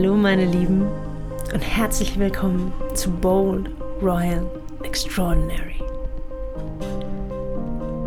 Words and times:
Hallo 0.00 0.14
meine 0.14 0.44
Lieben 0.44 0.86
und 1.52 1.60
herzlich 1.60 2.16
willkommen 2.20 2.72
zu 2.94 3.10
Bold, 3.10 3.68
Royal, 4.00 4.48
Extraordinary. 4.84 5.82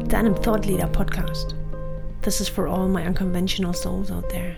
Deinem 0.07 0.33
Thought 0.41 0.65
Leader 0.65 0.87
Podcast. 0.87 1.53
This 2.21 2.39
is 2.39 2.47
for 2.47 2.65
all 2.65 2.87
my 2.87 3.05
unconventional 3.05 3.73
souls 3.73 4.09
out 4.09 4.29
there. 4.29 4.55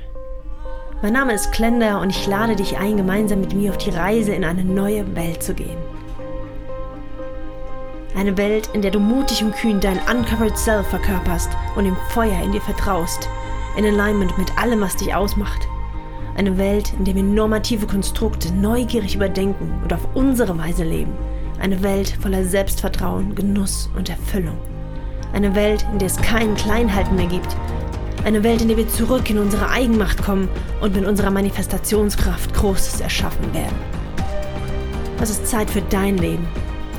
Mein 1.01 1.13
Name 1.13 1.33
ist 1.33 1.51
Klender 1.51 1.99
und 2.01 2.11
ich 2.11 2.27
lade 2.27 2.55
dich 2.55 2.77
ein, 2.77 2.97
gemeinsam 2.97 3.41
mit 3.41 3.55
mir 3.55 3.71
auf 3.71 3.79
die 3.79 3.89
Reise 3.89 4.35
in 4.35 4.43
eine 4.43 4.63
neue 4.63 5.15
Welt 5.15 5.41
zu 5.41 5.55
gehen. 5.55 5.79
Eine 8.15 8.37
Welt, 8.37 8.69
in 8.73 8.83
der 8.83 8.91
du 8.91 8.99
mutig 8.99 9.43
und 9.43 9.55
kühn 9.55 9.79
dein 9.79 9.99
Uncovered 10.07 10.55
Self 10.55 10.85
verkörperst 10.85 11.49
und 11.75 11.85
dem 11.85 11.97
Feuer 12.09 12.43
in 12.43 12.51
dir 12.51 12.61
vertraust, 12.61 13.27
in 13.75 13.85
Alignment 13.85 14.37
mit 14.37 14.55
allem, 14.55 14.81
was 14.81 14.95
dich 14.97 15.15
ausmacht 15.15 15.67
eine 16.35 16.57
Welt, 16.57 16.93
in 16.97 17.05
der 17.05 17.15
wir 17.15 17.23
normative 17.23 17.87
Konstrukte 17.87 18.53
neugierig 18.53 19.15
überdenken 19.15 19.71
und 19.83 19.93
auf 19.93 20.07
unsere 20.13 20.57
Weise 20.57 20.83
leben. 20.83 21.13
Eine 21.59 21.81
Welt 21.83 22.17
voller 22.21 22.43
Selbstvertrauen, 22.43 23.35
Genuss 23.35 23.89
und 23.95 24.09
Erfüllung. 24.09 24.57
Eine 25.33 25.55
Welt, 25.55 25.85
in 25.91 25.99
der 25.99 26.07
es 26.07 26.17
keinen 26.17 26.55
Kleinhalten 26.55 27.15
mehr 27.15 27.27
gibt. 27.27 27.55
Eine 28.23 28.43
Welt, 28.43 28.61
in 28.61 28.67
der 28.67 28.77
wir 28.77 28.87
zurück 28.87 29.29
in 29.29 29.37
unsere 29.37 29.69
Eigenmacht 29.69 30.23
kommen 30.23 30.47
und 30.81 30.95
mit 30.95 31.05
unserer 31.05 31.31
Manifestationskraft 31.31 32.53
Großes 32.53 33.01
erschaffen 33.01 33.53
werden. 33.53 33.75
Es 35.21 35.29
ist 35.29 35.47
Zeit 35.47 35.69
für 35.69 35.81
dein 35.83 36.17
Leben. 36.17 36.45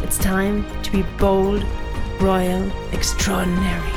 It's 0.03 0.19
time 0.19 0.65
to 0.83 0.93
be 0.93 1.05
bold, 1.19 1.63
royal, 2.21 2.63
extraordinary. 2.93 3.94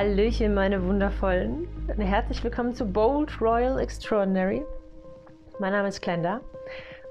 Hallöchen, 0.00 0.54
meine 0.54 0.82
wundervollen. 0.82 1.68
Herzlich 1.98 2.42
willkommen 2.42 2.74
zu 2.74 2.86
Bold 2.86 3.38
Royal 3.38 3.78
Extraordinary. 3.78 4.64
Mein 5.58 5.74
Name 5.74 5.88
ist 5.88 6.00
Klenda 6.00 6.40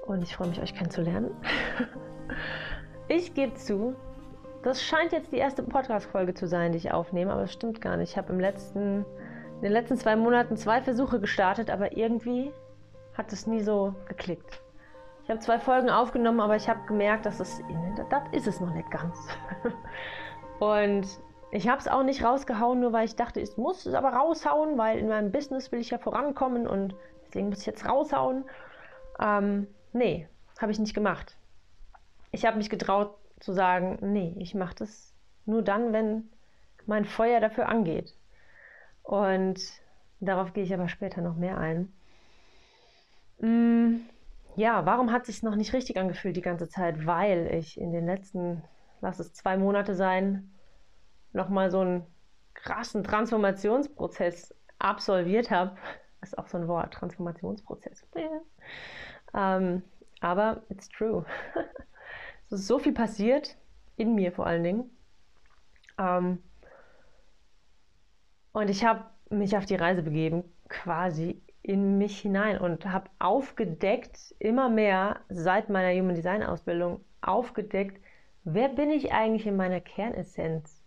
und 0.08 0.24
ich 0.24 0.34
freue 0.34 0.48
mich, 0.48 0.60
euch 0.60 0.74
kennenzulernen. 0.74 1.30
Ich 3.06 3.32
gebe 3.32 3.54
zu, 3.54 3.94
das 4.64 4.82
scheint 4.82 5.12
jetzt 5.12 5.30
die 5.30 5.36
erste 5.36 5.62
Podcast-Folge 5.62 6.34
zu 6.34 6.48
sein, 6.48 6.72
die 6.72 6.78
ich 6.78 6.90
aufnehme, 6.90 7.32
aber 7.32 7.42
es 7.42 7.52
stimmt 7.52 7.80
gar 7.80 7.96
nicht. 7.96 8.10
Ich 8.10 8.16
habe 8.16 8.32
im 8.32 8.40
letzten, 8.40 9.04
in 9.58 9.62
den 9.62 9.72
letzten 9.72 9.96
zwei 9.96 10.16
Monaten 10.16 10.56
zwei 10.56 10.82
Versuche 10.82 11.20
gestartet, 11.20 11.70
aber 11.70 11.96
irgendwie 11.96 12.50
hat 13.16 13.32
es 13.32 13.46
nie 13.46 13.60
so 13.60 13.94
geklickt. 14.08 14.60
Ich 15.22 15.30
habe 15.30 15.38
zwei 15.38 15.60
Folgen 15.60 15.90
aufgenommen, 15.90 16.40
aber 16.40 16.56
ich 16.56 16.68
habe 16.68 16.80
gemerkt, 16.88 17.24
dass 17.24 17.38
es, 17.38 17.62
das 18.10 18.22
ist 18.32 18.48
es 18.48 18.60
noch 18.60 18.74
nicht 18.74 18.90
ganz. 18.90 19.16
Und 20.58 21.06
ich 21.52 21.68
habe 21.68 21.80
es 21.80 21.88
auch 21.88 22.02
nicht 22.02 22.22
rausgehauen, 22.22 22.80
nur 22.80 22.92
weil 22.92 23.04
ich 23.04 23.16
dachte, 23.16 23.40
ich 23.40 23.56
muss 23.56 23.86
es 23.86 23.94
aber 23.94 24.10
raushauen, 24.10 24.78
weil 24.78 24.98
in 24.98 25.08
meinem 25.08 25.32
Business 25.32 25.72
will 25.72 25.80
ich 25.80 25.90
ja 25.90 25.98
vorankommen 25.98 26.66
und 26.66 26.94
deswegen 27.26 27.48
muss 27.48 27.60
ich 27.60 27.66
jetzt 27.66 27.88
raushauen. 27.88 28.44
Ähm, 29.18 29.66
nee, 29.92 30.28
habe 30.60 30.72
ich 30.72 30.78
nicht 30.78 30.94
gemacht. 30.94 31.36
Ich 32.32 32.46
habe 32.46 32.56
mich 32.56 32.70
getraut 32.70 33.16
zu 33.40 33.52
sagen, 33.52 33.98
nee, 34.00 34.34
ich 34.38 34.54
mache 34.54 34.76
das 34.76 35.14
nur 35.46 35.62
dann, 35.62 35.92
wenn 35.92 36.28
mein 36.86 37.04
Feuer 37.04 37.40
dafür 37.40 37.68
angeht. 37.68 38.14
Und 39.02 39.60
darauf 40.20 40.52
gehe 40.52 40.64
ich 40.64 40.72
aber 40.72 40.88
später 40.88 41.20
noch 41.22 41.36
mehr 41.36 41.58
ein. 41.58 41.92
Mm, 43.40 44.02
ja, 44.54 44.84
warum 44.86 45.10
hat 45.10 45.26
sich 45.26 45.42
noch 45.42 45.56
nicht 45.56 45.72
richtig 45.72 45.96
angefühlt 45.96 46.36
die 46.36 46.42
ganze 46.42 46.68
Zeit? 46.68 47.06
Weil 47.06 47.52
ich 47.54 47.80
in 47.80 47.92
den 47.92 48.06
letzten, 48.06 48.62
lass 49.00 49.18
es 49.18 49.32
zwei 49.32 49.56
Monate 49.56 49.94
sein, 49.94 50.50
nochmal 51.32 51.70
so 51.70 51.80
einen 51.80 52.06
krassen 52.54 53.04
Transformationsprozess 53.04 54.54
absolviert 54.78 55.50
habe. 55.50 55.76
Ist 56.22 56.36
auch 56.36 56.48
so 56.48 56.58
ein 56.58 56.68
Wort, 56.68 56.92
Transformationsprozess. 56.92 58.06
ähm, 59.32 59.82
aber 60.20 60.62
it's 60.68 60.86
true. 60.90 61.24
es 62.50 62.60
ist 62.60 62.66
so 62.66 62.78
viel 62.78 62.92
passiert, 62.92 63.56
in 63.96 64.14
mir 64.14 64.30
vor 64.30 64.46
allen 64.46 64.62
Dingen. 64.62 64.90
Ähm, 65.98 66.42
und 68.52 68.68
ich 68.68 68.84
habe 68.84 69.06
mich 69.30 69.56
auf 69.56 69.64
die 69.64 69.76
Reise 69.76 70.02
begeben, 70.02 70.44
quasi 70.68 71.40
in 71.62 71.98
mich 71.98 72.20
hinein 72.20 72.58
und 72.58 72.86
habe 72.86 73.10
aufgedeckt, 73.18 74.34
immer 74.38 74.68
mehr 74.68 75.20
seit 75.28 75.68
meiner 75.68 75.98
Human 75.98 76.14
Design 76.14 76.42
Ausbildung, 76.42 77.04
aufgedeckt, 77.20 78.02
wer 78.44 78.68
bin 78.68 78.90
ich 78.90 79.12
eigentlich 79.12 79.46
in 79.46 79.56
meiner 79.56 79.80
Kernessenz? 79.80 80.79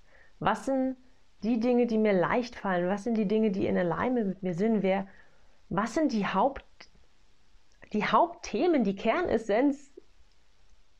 Was 0.43 0.65
sind 0.65 0.97
die 1.43 1.61
Dinge, 1.61 1.87
die 1.87 1.97
mir 1.97 2.11
leicht 2.11 2.55
fallen? 2.55 2.89
Was 2.89 3.05
sind 3.05 3.15
die 3.15 3.27
Dinge, 3.27 3.51
die 3.51 3.65
in 3.65 3.77
Alignment 3.77 4.27
mit 4.27 4.43
mir 4.43 4.53
sind? 4.53 4.83
Wer, 4.83 5.07
was 5.69 5.93
sind 5.93 6.11
die, 6.11 6.27
Haupt, 6.27 6.65
die 7.93 8.05
Hauptthemen, 8.05 8.83
die 8.83 8.95
Kernessenz, 8.95 9.93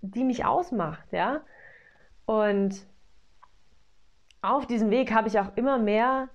die 0.02 0.24
mich 0.24 0.46
ausmacht? 0.46 1.12
Ja? 1.12 1.42
Und 2.26 2.88
auf 4.42 4.66
diesem 4.66 4.92
Weg 4.92 5.14
habe 5.14 5.28
ich 5.28 5.38
auch 5.40 5.58
immer 5.58 5.78
mehr 5.78 6.30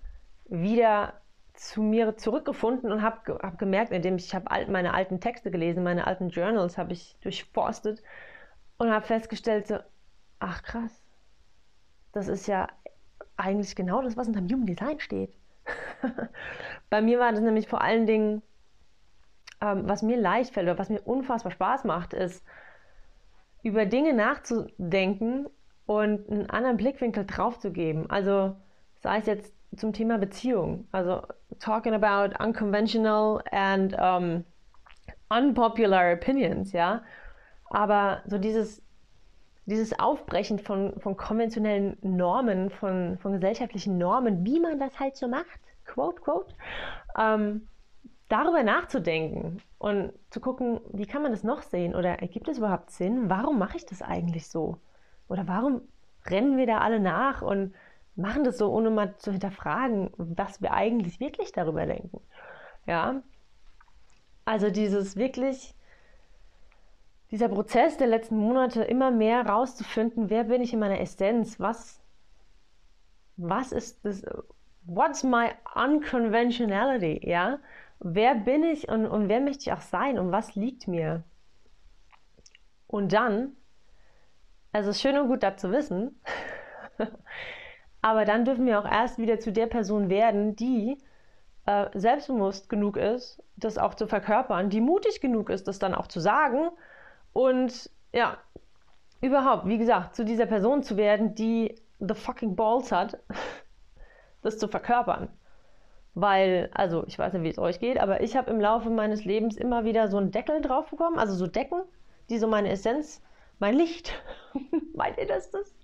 wieder 0.44 1.14
zu 1.54 1.80
mir 1.80 2.16
zurückgefunden 2.18 2.92
und 2.92 3.00
habe 3.00 3.38
hab 3.42 3.58
gemerkt, 3.58 3.90
indem 3.90 4.16
ich, 4.16 4.34
habe 4.34 4.70
meine 4.70 4.92
alten 4.92 5.18
Texte 5.18 5.50
gelesen, 5.50 5.82
meine 5.82 6.06
alten 6.06 6.28
Journals 6.28 6.76
habe 6.76 6.92
ich 6.92 7.16
durchforstet 7.22 8.02
und 8.76 8.90
habe 8.90 9.06
festgestellt, 9.06 9.66
so, 9.66 9.78
ach 10.40 10.62
krass, 10.62 11.02
das 12.12 12.28
ist 12.28 12.46
ja 12.46 12.68
eigentlich 13.38 13.76
genau 13.76 14.02
das, 14.02 14.16
was 14.16 14.26
in 14.26 14.34
deinem 14.34 14.48
Human 14.48 14.66
Design 14.66 15.00
steht. 15.00 15.32
Bei 16.90 17.00
mir 17.00 17.18
war 17.18 17.32
das 17.32 17.40
nämlich 17.40 17.68
vor 17.68 17.80
allen 17.80 18.06
Dingen, 18.06 18.42
ähm, 19.60 19.88
was 19.88 20.02
mir 20.02 20.16
leicht 20.16 20.54
fällt 20.54 20.66
oder 20.66 20.78
was 20.78 20.90
mir 20.90 21.00
unfassbar 21.02 21.52
Spaß 21.52 21.84
macht, 21.84 22.12
ist, 22.12 22.44
über 23.62 23.86
Dinge 23.86 24.14
nachzudenken 24.14 25.48
und 25.86 26.30
einen 26.30 26.50
anderen 26.50 26.76
Blickwinkel 26.76 27.26
drauf 27.26 27.58
zu 27.58 27.72
geben. 27.72 28.08
Also 28.10 28.56
sei 29.00 29.18
es 29.18 29.26
jetzt 29.26 29.54
zum 29.76 29.92
Thema 29.92 30.18
Beziehung, 30.18 30.86
also 30.92 31.22
talking 31.58 31.94
about 31.94 32.34
unconventional 32.42 33.42
and 33.50 33.94
um, 33.98 34.44
unpopular 35.28 36.12
opinions, 36.12 36.72
ja. 36.72 37.02
Aber 37.70 38.22
so 38.26 38.38
dieses 38.38 38.82
dieses 39.68 39.98
Aufbrechen 39.98 40.58
von, 40.58 40.98
von 40.98 41.16
konventionellen 41.16 41.98
Normen, 42.00 42.70
von, 42.70 43.18
von 43.18 43.32
gesellschaftlichen 43.32 43.98
Normen, 43.98 44.44
wie 44.44 44.60
man 44.60 44.80
das 44.80 44.98
halt 44.98 45.16
so 45.16 45.28
macht, 45.28 45.60
quote, 45.84 46.22
quote, 46.22 46.54
ähm, 47.18 47.68
darüber 48.28 48.62
nachzudenken 48.62 49.60
und 49.78 50.12
zu 50.30 50.40
gucken, 50.40 50.80
wie 50.92 51.06
kann 51.06 51.22
man 51.22 51.32
das 51.32 51.44
noch 51.44 51.62
sehen 51.62 51.94
oder 51.94 52.18
ergibt 52.20 52.48
es 52.48 52.58
überhaupt 52.58 52.90
Sinn? 52.90 53.28
Warum 53.28 53.58
mache 53.58 53.76
ich 53.76 53.84
das 53.84 54.00
eigentlich 54.00 54.48
so? 54.48 54.78
Oder 55.28 55.46
warum 55.46 55.82
rennen 56.26 56.56
wir 56.56 56.66
da 56.66 56.78
alle 56.78 56.98
nach 56.98 57.42
und 57.42 57.74
machen 58.16 58.44
das 58.44 58.56
so, 58.56 58.72
ohne 58.72 58.90
mal 58.90 59.16
zu 59.18 59.32
hinterfragen, 59.32 60.10
was 60.16 60.62
wir 60.62 60.72
eigentlich 60.72 61.20
wirklich 61.20 61.52
darüber 61.52 61.84
denken? 61.84 62.20
Ja, 62.86 63.22
also 64.46 64.70
dieses 64.70 65.16
wirklich 65.16 65.74
dieser 67.30 67.48
Prozess 67.48 67.96
der 67.96 68.06
letzten 68.06 68.36
Monate 68.36 68.82
immer 68.82 69.10
mehr 69.10 69.46
rauszufinden, 69.46 70.30
wer 70.30 70.44
bin 70.44 70.62
ich 70.62 70.72
in 70.72 70.78
meiner 70.78 71.00
Essenz, 71.00 71.60
was, 71.60 72.00
was 73.36 73.72
ist 73.72 74.04
das, 74.04 74.22
what's 74.84 75.22
my 75.22 75.50
unconventionality, 75.74 77.20
ja? 77.28 77.58
Wer 78.00 78.36
bin 78.36 78.62
ich 78.62 78.88
und, 78.88 79.06
und 79.06 79.28
wer 79.28 79.40
möchte 79.40 79.62
ich 79.62 79.72
auch 79.72 79.80
sein 79.80 80.18
und 80.18 80.30
was 80.30 80.54
liegt 80.54 80.86
mir? 80.86 81.24
Und 82.86 83.12
dann, 83.12 83.56
also 84.72 84.90
ist 84.90 85.00
schön 85.00 85.18
und 85.18 85.28
gut, 85.28 85.42
das 85.42 85.60
zu 85.60 85.70
wissen, 85.72 86.20
aber 88.02 88.24
dann 88.24 88.44
dürfen 88.44 88.64
wir 88.64 88.78
auch 88.78 88.90
erst 88.90 89.18
wieder 89.18 89.40
zu 89.40 89.52
der 89.52 89.66
Person 89.66 90.08
werden, 90.08 90.56
die 90.56 90.96
äh, 91.66 91.86
selbstbewusst 91.92 92.70
genug 92.70 92.96
ist, 92.96 93.42
das 93.56 93.76
auch 93.76 93.94
zu 93.94 94.06
verkörpern, 94.06 94.70
die 94.70 94.80
mutig 94.80 95.20
genug 95.20 95.50
ist, 95.50 95.68
das 95.68 95.78
dann 95.78 95.94
auch 95.94 96.06
zu 96.06 96.20
sagen 96.20 96.70
und 97.38 97.88
ja, 98.12 98.36
überhaupt, 99.20 99.68
wie 99.68 99.78
gesagt, 99.78 100.16
zu 100.16 100.24
dieser 100.24 100.46
Person 100.46 100.82
zu 100.82 100.96
werden, 100.96 101.36
die 101.36 101.80
the 102.00 102.14
fucking 102.14 102.56
balls 102.56 102.90
hat, 102.90 103.16
das 104.42 104.58
zu 104.58 104.66
verkörpern. 104.66 105.28
Weil, 106.14 106.68
also 106.74 107.04
ich 107.06 107.16
weiß 107.16 107.32
nicht, 107.34 107.44
wie 107.44 107.50
es 107.50 107.58
euch 107.60 107.78
geht, 107.78 108.00
aber 108.00 108.22
ich 108.22 108.36
habe 108.36 108.50
im 108.50 108.58
Laufe 108.58 108.90
meines 108.90 109.24
Lebens 109.24 109.56
immer 109.56 109.84
wieder 109.84 110.08
so 110.08 110.16
einen 110.16 110.32
Deckel 110.32 110.60
drauf 110.60 110.90
bekommen, 110.90 111.16
also 111.16 111.32
so 111.32 111.46
Decken, 111.46 111.82
die 112.28 112.38
so 112.38 112.48
meine 112.48 112.70
Essenz, 112.70 113.22
mein 113.60 113.76
Licht, 113.76 114.20
mein 114.96 115.14
Innerstes, 115.14 115.76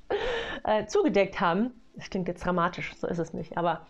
äh, 0.64 0.86
zugedeckt 0.86 1.38
haben. 1.38 1.70
Das 1.94 2.10
klingt 2.10 2.26
jetzt 2.26 2.44
dramatisch, 2.44 2.96
so 2.96 3.06
ist 3.06 3.18
es 3.18 3.32
nicht, 3.32 3.56
aber 3.56 3.86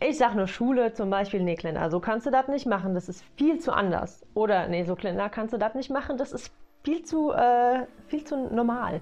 ich 0.00 0.16
sage 0.16 0.36
nur 0.36 0.46
Schule 0.46 0.92
zum 0.92 1.10
Beispiel, 1.10 1.42
nee, 1.42 1.56
Kleiner, 1.56 1.90
so 1.90 2.00
kannst 2.00 2.26
du 2.26 2.30
das 2.30 2.48
nicht 2.48 2.66
machen, 2.66 2.94
das 2.94 3.08
ist 3.08 3.24
viel 3.36 3.58
zu 3.58 3.72
anders. 3.72 4.24
Oder, 4.34 4.68
nee, 4.68 4.84
so 4.84 4.94
Kleiner 4.94 5.28
kannst 5.28 5.52
du 5.52 5.58
das 5.58 5.74
nicht 5.74 5.90
machen, 5.90 6.16
das 6.16 6.32
ist 6.32 6.52
viel 6.84 7.02
zu, 7.02 7.32
äh, 7.32 7.86
viel 8.06 8.24
zu 8.24 8.36
normal. 8.54 9.00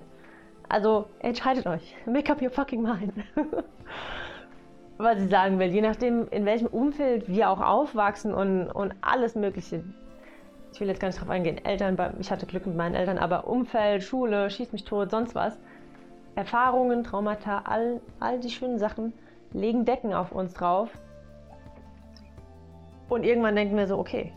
Also 0.69 1.07
entscheidet 1.21 1.67
euch. 1.67 1.95
Make 2.07 2.33
up 2.33 2.43
your 2.43 2.51
fucking 2.51 2.83
mind. 2.83 3.13
was 4.99 5.19
ich 5.19 5.29
sagen 5.29 5.59
will, 5.59 5.69
je 5.69 5.83
nachdem, 5.83 6.27
in 6.29 6.47
welchem 6.47 6.69
Umfeld 6.69 7.29
wir 7.29 7.51
auch 7.51 7.61
aufwachsen 7.61 8.33
und, 8.33 8.71
und 8.71 8.95
alles 9.03 9.35
Mögliche. 9.35 9.85
Ich 10.73 10.81
will 10.81 10.89
jetzt 10.89 11.01
gar 11.01 11.09
nicht 11.09 11.21
drauf 11.21 11.31
eingehen. 11.31 11.63
Eltern, 11.65 11.97
ich 12.19 12.31
hatte 12.31 12.47
Glück 12.47 12.67
mit 12.67 12.77
meinen 12.77 12.95
Eltern, 12.95 13.19
aber 13.19 13.47
Umfeld, 13.47 14.03
Schule, 14.03 14.51
schieß 14.51 14.73
mich 14.73 14.85
tot, 14.85 15.11
sonst 15.11 15.35
was. 15.35 15.59
Erfahrungen, 16.35 17.05
Traumata, 17.05 17.63
all, 17.65 18.01
all 18.21 18.41
die 18.41 18.51
schönen 18.51 18.79
Sachen 18.79 19.13
legen 19.57 19.85
Decken 19.85 20.13
auf 20.13 20.33
uns 20.33 20.55
drauf. 20.55 20.91
Und 23.09 23.25
irgendwann 23.25 23.57
denken 23.57 23.77
wir 23.77 23.87
so, 23.87 23.99
okay, 23.99 24.33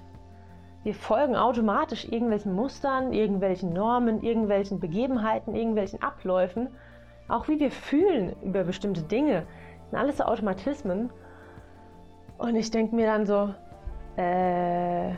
wir 0.84 0.94
folgen 0.94 1.36
automatisch 1.36 2.06
irgendwelchen 2.06 2.54
Mustern, 2.54 3.12
irgendwelchen 3.12 3.74
Normen, 3.74 4.24
irgendwelchen 4.24 4.80
Begebenheiten, 4.80 5.56
irgendwelchen 5.56 6.02
Abläufen. 6.02 6.70
Auch 7.28 7.48
wie 7.48 7.60
wir 7.60 7.72
fühlen 7.72 8.36
über 8.42 8.64
bestimmte 8.64 9.02
Dinge. 9.04 9.46
Das 9.82 9.90
sind 9.90 10.00
alles 10.00 10.18
so 10.18 10.24
Automatismen. 10.24 11.12
Und 12.38 12.56
ich 12.56 12.72
denke 12.72 12.96
mir 12.96 13.08
dann 13.08 13.26
so, 13.26 13.54
äh, 14.16 15.12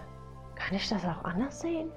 kann 0.55 0.75
ich 0.75 0.89
das 0.89 1.05
auch 1.05 1.23
anders 1.23 1.61
sehen? 1.61 1.91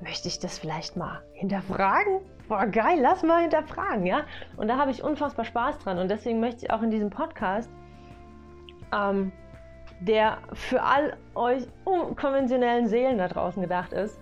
Möchte 0.00 0.28
ich 0.28 0.38
das 0.38 0.58
vielleicht 0.58 0.96
mal 0.96 1.22
hinterfragen? 1.34 2.20
Boah, 2.48 2.66
geil, 2.66 2.98
lass 3.00 3.22
mal 3.22 3.40
hinterfragen, 3.40 4.06
ja? 4.06 4.22
Und 4.56 4.68
da 4.68 4.76
habe 4.76 4.90
ich 4.90 5.02
unfassbar 5.02 5.44
Spaß 5.44 5.78
dran. 5.78 5.98
Und 5.98 6.10
deswegen 6.10 6.40
möchte 6.40 6.66
ich 6.66 6.70
auch 6.70 6.82
in 6.82 6.90
diesem 6.90 7.10
Podcast 7.10 7.70
ähm, 8.92 9.32
der 10.00 10.38
für 10.52 10.82
all 10.82 11.16
euch 11.34 11.66
unkonventionellen 11.84 12.88
Seelen 12.88 13.18
da 13.18 13.28
draußen 13.28 13.62
gedacht 13.62 13.92
ist, 13.92 14.18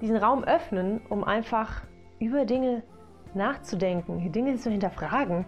diesen 0.00 0.16
Raum 0.16 0.44
öffnen, 0.44 1.00
um 1.08 1.24
einfach 1.24 1.82
über 2.18 2.44
Dinge 2.44 2.82
nachzudenken, 3.34 4.32
Dinge 4.32 4.56
zu 4.56 4.70
hinterfragen, 4.70 5.44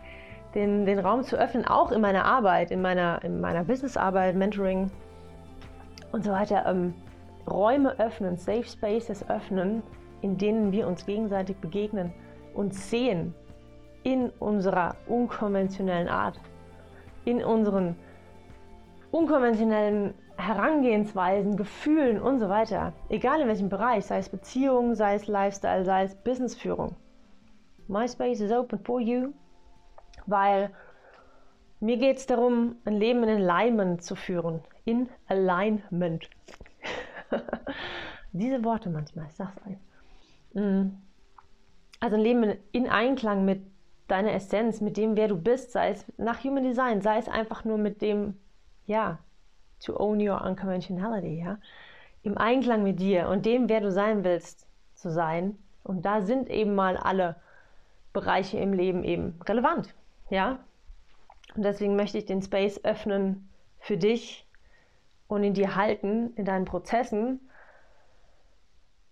den, 0.54 0.84
den 0.84 0.98
Raum 0.98 1.22
zu 1.22 1.36
öffnen, 1.36 1.66
auch 1.66 1.92
in 1.92 2.00
meiner 2.00 2.24
Arbeit, 2.24 2.70
in 2.70 2.82
meiner, 2.82 3.22
in 3.22 3.40
meiner 3.40 3.64
Businessarbeit, 3.64 4.34
Mentoring 4.34 4.90
und 6.12 6.24
so 6.24 6.32
weiter. 6.32 6.66
Ähm, 6.66 6.94
Räume 7.48 7.98
öffnen, 7.98 8.36
Safe 8.36 8.64
Spaces 8.64 9.28
öffnen, 9.28 9.82
in 10.22 10.38
denen 10.38 10.72
wir 10.72 10.86
uns 10.86 11.06
gegenseitig 11.06 11.56
begegnen 11.58 12.12
und 12.54 12.74
sehen 12.74 13.34
in 14.02 14.30
unserer 14.38 14.96
unkonventionellen 15.06 16.08
Art, 16.08 16.40
in 17.24 17.44
unseren 17.44 17.96
unkonventionellen 19.10 20.14
Herangehensweisen, 20.36 21.56
Gefühlen 21.56 22.20
und 22.20 22.38
so 22.38 22.48
weiter. 22.48 22.92
Egal 23.08 23.40
in 23.42 23.48
welchem 23.48 23.68
Bereich, 23.68 24.06
sei 24.06 24.18
es 24.18 24.28
Beziehung, 24.28 24.94
sei 24.94 25.14
es 25.14 25.26
Lifestyle, 25.26 25.84
sei 25.84 26.04
es 26.04 26.14
Businessführung. 26.14 26.96
My 27.88 28.08
space 28.08 28.40
is 28.40 28.52
open 28.52 28.78
for 28.78 29.00
you, 29.00 29.32
weil 30.26 30.70
mir 31.80 31.96
geht 31.96 32.18
es 32.18 32.26
darum, 32.26 32.76
ein 32.84 32.94
Leben 32.94 33.22
in 33.24 33.42
Alignment 33.42 34.02
zu 34.02 34.14
führen. 34.14 34.60
In 34.84 35.08
Alignment. 35.28 36.28
Diese 38.32 38.64
Worte 38.64 38.90
manchmal, 38.90 39.26
ich 39.26 39.34
sag's 39.34 39.56
euch. 39.66 39.76
Mm. 40.54 40.88
Also 42.00 42.16
ein 42.16 42.22
Leben 42.22 42.56
in 42.72 42.88
Einklang 42.88 43.44
mit 43.44 43.62
deiner 44.08 44.32
Essenz, 44.32 44.80
mit 44.80 44.96
dem, 44.96 45.16
wer 45.16 45.28
du 45.28 45.36
bist, 45.36 45.72
sei 45.72 45.90
es 45.90 46.04
nach 46.16 46.42
Human 46.42 46.64
Design, 46.64 47.00
sei 47.00 47.18
es 47.18 47.28
einfach 47.28 47.64
nur 47.64 47.78
mit 47.78 48.02
dem, 48.02 48.36
ja, 48.86 49.18
to 49.84 49.98
own 49.98 50.26
your 50.26 50.42
unconventionality, 50.42 51.40
ja, 51.40 51.58
im 52.22 52.36
Einklang 52.36 52.82
mit 52.82 53.00
dir 53.00 53.28
und 53.28 53.46
dem, 53.46 53.68
wer 53.68 53.80
du 53.80 53.90
sein 53.90 54.24
willst, 54.24 54.66
zu 54.94 55.10
sein. 55.10 55.56
Und 55.82 56.04
da 56.04 56.20
sind 56.22 56.50
eben 56.50 56.74
mal 56.74 56.96
alle 56.96 57.36
Bereiche 58.12 58.58
im 58.58 58.72
Leben 58.72 59.04
eben 59.04 59.38
relevant, 59.46 59.94
ja. 60.28 60.58
Und 61.54 61.64
deswegen 61.64 61.96
möchte 61.96 62.18
ich 62.18 62.26
den 62.26 62.42
Space 62.42 62.84
öffnen 62.84 63.48
für 63.78 63.96
dich 63.96 64.46
und 65.28 65.42
in 65.42 65.54
dir 65.54 65.76
halten, 65.76 66.32
in 66.36 66.44
deinen 66.44 66.64
Prozessen, 66.64 67.40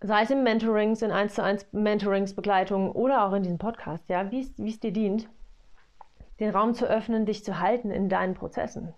sei 0.01 0.23
es 0.23 0.31
in 0.31 0.43
Mentorings, 0.43 1.03
in 1.03 1.11
1 1.11 1.35
zu 1.35 1.43
1 1.43 1.73
Mentorings, 1.73 2.35
Begleitungen 2.35 2.91
oder 2.93 3.25
auch 3.25 3.33
in 3.33 3.43
diesem 3.43 3.59
Podcast, 3.59 4.09
ja, 4.09 4.31
wie 4.31 4.41
es 4.41 4.81
dir 4.81 4.93
dient, 4.93 5.29
den 6.41 6.51
Raum 6.51 6.75
zu 6.75 6.87
öffnen, 6.87 7.27
dich 7.27 7.45
zu 7.45 7.59
halten 7.59 7.91
in 7.91 8.09
deinen 8.09 8.35
Prozessen, 8.35 8.95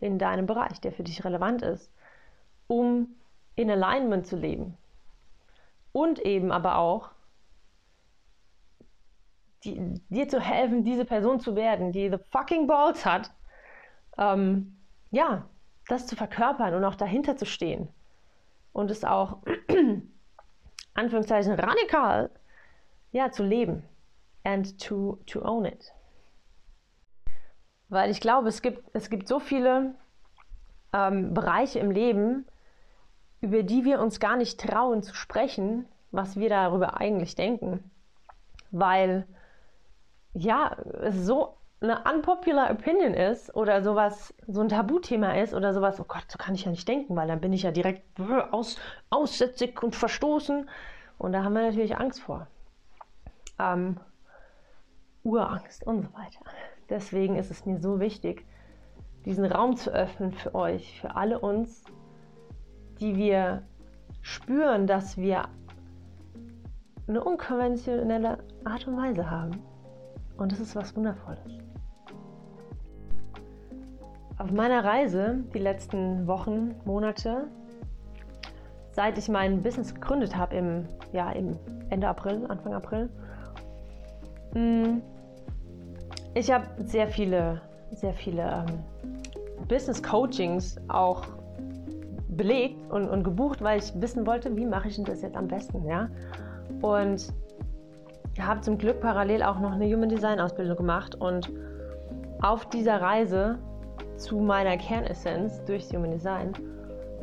in 0.00 0.18
deinem 0.18 0.46
Bereich, 0.46 0.80
der 0.80 0.92
für 0.92 1.02
dich 1.02 1.24
relevant 1.24 1.62
ist, 1.62 1.90
um 2.66 3.14
in 3.56 3.70
Alignment 3.70 4.26
zu 4.26 4.36
leben. 4.36 4.76
Und 5.92 6.18
eben 6.20 6.52
aber 6.52 6.76
auch 6.76 7.10
die, 9.64 10.00
dir 10.10 10.28
zu 10.28 10.40
helfen, 10.40 10.84
diese 10.84 11.04
Person 11.04 11.40
zu 11.40 11.56
werden, 11.56 11.92
die 11.92 12.10
the 12.10 12.18
fucking 12.30 12.66
balls 12.66 13.06
hat, 13.06 13.30
ähm, 14.18 14.76
ja, 15.10 15.48
das 15.88 16.06
zu 16.06 16.16
verkörpern 16.16 16.74
und 16.74 16.84
auch 16.84 16.96
dahinter 16.96 17.36
zu 17.36 17.46
stehen. 17.46 17.88
Und 18.72 18.90
es 18.90 19.04
auch, 19.04 19.38
Anführungszeichen, 20.94 21.52
radikal, 21.52 22.30
ja, 23.12 23.30
zu 23.30 23.42
leben. 23.42 23.84
And 24.44 24.78
to, 24.78 25.18
to 25.26 25.42
own 25.42 25.64
it. 25.64 25.92
Weil 27.88 28.10
ich 28.10 28.20
glaube, 28.20 28.48
es 28.48 28.60
gibt, 28.60 28.90
es 28.92 29.08
gibt 29.08 29.26
so 29.28 29.40
viele 29.40 29.94
ähm, 30.92 31.32
Bereiche 31.32 31.78
im 31.78 31.90
Leben, 31.90 32.46
über 33.40 33.62
die 33.62 33.84
wir 33.84 34.00
uns 34.00 34.20
gar 34.20 34.36
nicht 34.36 34.60
trauen 34.60 35.02
zu 35.02 35.14
sprechen, 35.14 35.86
was 36.10 36.36
wir 36.36 36.48
darüber 36.48 36.98
eigentlich 37.00 37.34
denken. 37.34 37.90
Weil 38.70 39.26
ja, 40.34 40.76
es 41.02 41.16
so 41.24 41.56
eine 41.84 42.02
unpopular 42.12 42.70
Opinion 42.70 43.14
ist 43.14 43.54
oder 43.54 43.82
sowas, 43.82 44.34
so 44.46 44.60
ein 44.60 44.68
Tabuthema 44.68 45.32
ist 45.40 45.54
oder 45.54 45.72
sowas, 45.72 46.00
oh 46.00 46.04
Gott, 46.06 46.24
so 46.28 46.38
kann 46.38 46.54
ich 46.54 46.64
ja 46.64 46.70
nicht 46.70 46.88
denken, 46.88 47.16
weil 47.16 47.28
dann 47.28 47.40
bin 47.40 47.52
ich 47.52 47.62
ja 47.62 47.70
direkt 47.70 48.04
aus, 48.50 48.76
aussätzig 49.10 49.82
und 49.82 49.94
verstoßen. 49.94 50.68
Und 51.18 51.32
da 51.32 51.44
haben 51.44 51.54
wir 51.54 51.62
natürlich 51.62 51.96
Angst 51.96 52.20
vor. 52.20 52.46
Ähm, 53.58 53.98
Urangst 55.22 55.86
und 55.86 56.02
so 56.02 56.12
weiter. 56.14 56.40
Deswegen 56.90 57.36
ist 57.36 57.50
es 57.50 57.64
mir 57.64 57.78
so 57.78 57.98
wichtig, 57.98 58.44
diesen 59.24 59.44
Raum 59.46 59.76
zu 59.76 59.90
öffnen 59.90 60.32
für 60.32 60.54
euch, 60.54 61.00
für 61.00 61.16
alle 61.16 61.38
uns, 61.38 61.82
die 63.00 63.16
wir 63.16 63.62
spüren, 64.20 64.86
dass 64.86 65.16
wir 65.16 65.44
eine 67.06 67.22
unkonventionelle 67.22 68.38
Art 68.64 68.86
und 68.86 68.96
Weise 68.96 69.30
haben. 69.30 69.62
Und 70.36 70.52
das 70.52 70.60
ist 70.60 70.74
was 70.74 70.94
Wundervolles. 70.96 71.58
Auf 74.44 74.52
meiner 74.52 74.84
Reise, 74.84 75.38
die 75.54 75.58
letzten 75.58 76.26
Wochen, 76.26 76.74
Monate, 76.84 77.46
seit 78.90 79.16
ich 79.16 79.30
mein 79.30 79.62
Business 79.62 79.94
gegründet 79.94 80.36
habe, 80.36 80.54
im, 80.56 80.84
ja, 81.14 81.30
im 81.30 81.56
Ende 81.88 82.06
April, 82.06 82.44
Anfang 82.48 82.74
April, 82.74 83.08
mm, 84.52 84.98
ich 86.34 86.52
habe 86.52 86.66
sehr 86.84 87.08
viele, 87.08 87.62
sehr 87.92 88.12
viele 88.12 88.42
ähm, 88.42 89.66
Business 89.66 90.02
Coachings 90.02 90.76
auch 90.88 91.22
belegt 92.28 92.76
und, 92.92 93.08
und 93.08 93.24
gebucht, 93.24 93.62
weil 93.62 93.78
ich 93.78 93.98
wissen 93.98 94.26
wollte, 94.26 94.54
wie 94.58 94.66
mache 94.66 94.88
ich 94.88 94.96
denn 94.96 95.06
das 95.06 95.22
jetzt 95.22 95.38
am 95.38 95.48
besten, 95.48 95.86
ja? 95.86 96.10
Und 96.82 97.32
habe 98.38 98.60
zum 98.60 98.76
Glück 98.76 99.00
parallel 99.00 99.42
auch 99.42 99.58
noch 99.58 99.72
eine 99.72 99.86
Human 99.86 100.10
Design 100.10 100.38
Ausbildung 100.38 100.76
gemacht 100.76 101.14
und 101.14 101.50
auf 102.42 102.68
dieser 102.68 103.00
Reise 103.00 103.58
zu 104.16 104.38
meiner 104.38 104.76
Kernessenz 104.76 105.62
durch 105.64 105.88
Human 105.90 106.10
Design 106.10 106.52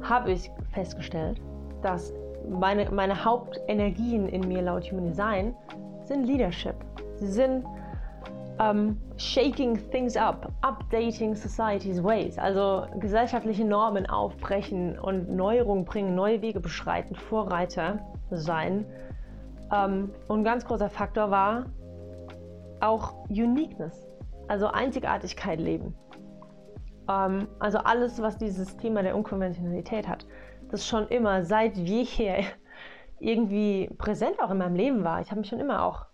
habe 0.01 0.31
ich 0.31 0.51
festgestellt, 0.73 1.39
dass 1.81 2.13
meine, 2.49 2.89
meine 2.91 3.23
Hauptenergien 3.23 4.27
in 4.27 4.47
mir 4.47 4.61
laut 4.61 4.91
Human 4.91 5.07
Design 5.07 5.55
sind 6.05 6.25
Leadership. 6.25 6.75
Sie 7.15 7.27
sind 7.27 7.65
um, 8.59 8.97
shaking 9.17 9.77
things 9.91 10.15
up, 10.15 10.51
updating 10.61 11.35
society's 11.35 12.03
ways, 12.03 12.37
also 12.37 12.85
gesellschaftliche 12.99 13.65
Normen 13.65 14.07
aufbrechen 14.07 14.97
und 14.99 15.29
Neuerungen 15.31 15.85
bringen, 15.85 16.15
neue 16.15 16.41
Wege 16.41 16.59
beschreiten, 16.59 17.15
Vorreiter 17.15 17.99
sein. 18.29 18.85
Um, 19.71 20.11
und 20.27 20.39
ein 20.39 20.43
ganz 20.43 20.65
großer 20.65 20.89
Faktor 20.89 21.31
war 21.31 21.65
auch 22.81 23.13
Uniqueness, 23.29 24.07
also 24.47 24.67
Einzigartigkeit 24.67 25.59
leben. 25.59 25.95
Um, 27.07 27.47
also 27.59 27.79
alles, 27.79 28.21
was 28.21 28.37
dieses 28.37 28.77
Thema 28.77 29.01
der 29.03 29.15
Unkonventionalität 29.15 30.07
hat, 30.07 30.25
das 30.69 30.87
schon 30.87 31.07
immer 31.07 31.43
seit 31.43 31.75
jeher 31.77 32.43
irgendwie 33.19 33.89
präsent 33.97 34.39
auch 34.39 34.51
in 34.51 34.57
meinem 34.57 34.75
Leben 34.75 35.03
war. 35.03 35.21
Ich 35.21 35.31
habe 35.31 35.41
mich 35.41 35.49
schon 35.49 35.59
immer 35.59 35.83
auch 35.83 36.05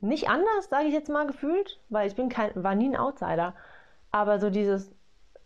nicht 0.00 0.28
anders, 0.28 0.68
sage 0.68 0.86
ich 0.86 0.94
jetzt 0.94 1.08
mal 1.08 1.26
gefühlt, 1.26 1.80
weil 1.88 2.06
ich 2.06 2.14
bin 2.14 2.28
kein, 2.28 2.50
war 2.54 2.74
nie 2.74 2.88
ein 2.88 2.96
Outsider. 2.96 3.54
Aber 4.10 4.38
so 4.38 4.50
dieses 4.50 4.94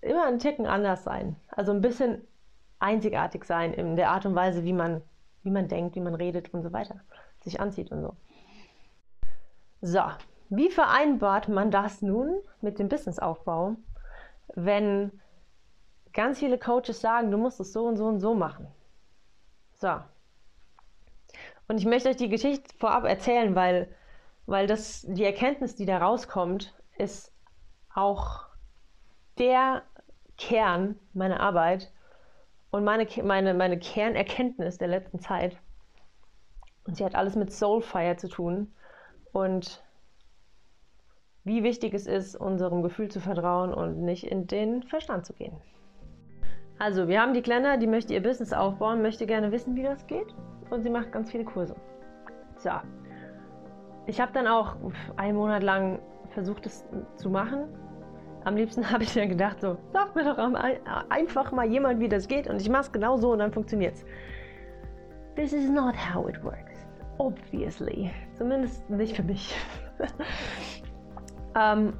immer 0.00 0.26
ein 0.26 0.38
Ticken 0.38 0.66
anders 0.66 1.04
sein. 1.04 1.36
Also 1.48 1.72
ein 1.72 1.80
bisschen 1.80 2.26
einzigartig 2.78 3.44
sein 3.44 3.72
in 3.72 3.96
der 3.96 4.10
Art 4.10 4.26
und 4.26 4.34
Weise, 4.34 4.64
wie 4.64 4.72
man, 4.72 5.02
wie 5.42 5.50
man 5.50 5.68
denkt, 5.68 5.94
wie 5.94 6.00
man 6.00 6.14
redet 6.14 6.52
und 6.54 6.62
so 6.62 6.72
weiter, 6.72 7.00
sich 7.40 7.60
anzieht 7.60 7.92
und 7.92 8.02
so. 8.02 8.16
So, 9.82 10.02
wie 10.50 10.68
vereinbart 10.68 11.48
man 11.48 11.70
das 11.70 12.02
nun 12.02 12.40
mit 12.60 12.78
dem 12.78 12.88
Businessaufbau, 12.88 13.76
wenn 14.54 15.12
ganz 16.12 16.40
viele 16.40 16.58
Coaches 16.58 17.00
sagen, 17.00 17.30
du 17.30 17.38
musst 17.38 17.60
es 17.60 17.72
so 17.72 17.86
und 17.86 17.96
so 17.96 18.06
und 18.06 18.18
so 18.18 18.34
machen? 18.34 18.66
So. 19.74 20.00
Und 21.68 21.78
ich 21.78 21.86
möchte 21.86 22.08
euch 22.08 22.16
die 22.16 22.28
Geschichte 22.28 22.76
vorab 22.78 23.04
erzählen, 23.04 23.54
weil, 23.54 23.94
weil 24.46 24.66
das, 24.66 25.02
die 25.08 25.24
Erkenntnis, 25.24 25.76
die 25.76 25.86
da 25.86 25.98
rauskommt, 25.98 26.74
ist 26.98 27.32
auch 27.94 28.46
der 29.38 29.82
Kern 30.36 30.98
meiner 31.12 31.38
Arbeit 31.38 31.92
und 32.72 32.82
meine, 32.82 33.06
meine, 33.22 33.54
meine 33.54 33.78
Kernerkenntnis 33.78 34.78
der 34.78 34.88
letzten 34.88 35.20
Zeit. 35.20 35.56
Und 36.86 36.96
sie 36.96 37.04
hat 37.04 37.14
alles 37.14 37.36
mit 37.36 37.52
Soulfire 37.52 38.16
zu 38.16 38.28
tun 38.28 38.74
und 39.32 39.84
wie 41.44 41.62
wichtig 41.62 41.94
es 41.94 42.06
ist, 42.06 42.36
unserem 42.36 42.82
Gefühl 42.82 43.08
zu 43.08 43.20
vertrauen 43.20 43.72
und 43.72 44.02
nicht 44.02 44.24
in 44.24 44.46
den 44.46 44.82
Verstand 44.82 45.26
zu 45.26 45.32
gehen. 45.32 45.56
Also, 46.78 47.08
wir 47.08 47.20
haben 47.20 47.34
die 47.34 47.42
Kleiner, 47.42 47.76
die 47.76 47.86
möchte 47.86 48.14
ihr 48.14 48.22
Business 48.22 48.52
aufbauen, 48.52 49.02
möchte 49.02 49.26
gerne 49.26 49.52
wissen, 49.52 49.76
wie 49.76 49.82
das 49.82 50.06
geht 50.06 50.34
und 50.70 50.82
sie 50.82 50.90
macht 50.90 51.12
ganz 51.12 51.30
viele 51.30 51.44
Kurse. 51.44 51.74
So. 52.56 52.70
Ich 54.06 54.20
habe 54.20 54.32
dann 54.32 54.46
auch 54.46 54.76
einen 55.16 55.36
Monat 55.36 55.62
lang 55.62 56.00
versucht, 56.30 56.66
es 56.66 56.84
zu 57.16 57.28
machen. 57.28 57.64
Am 58.44 58.56
liebsten 58.56 58.90
habe 58.90 59.04
ich 59.04 59.14
mir 59.14 59.26
gedacht, 59.26 59.60
so, 59.60 59.76
sag 59.92 60.14
mir 60.14 60.24
doch 60.24 60.38
einfach 61.10 61.52
mal 61.52 61.66
jemand, 61.66 62.00
wie 62.00 62.08
das 62.08 62.28
geht 62.28 62.48
und 62.48 62.60
ich 62.60 62.68
mache 62.68 62.82
es 62.82 62.92
genau 62.92 63.16
so 63.16 63.32
und 63.32 63.40
dann 63.40 63.52
funktioniert 63.52 63.94
es. 63.94 64.04
This 65.36 65.52
is 65.52 65.70
not 65.70 65.94
how 65.94 66.28
it 66.28 66.42
works. 66.42 66.86
Obviously. 67.18 68.10
Zumindest 68.34 68.88
nicht 68.88 69.16
für 69.16 69.22
mich. 69.22 69.54
ähm, 71.56 71.92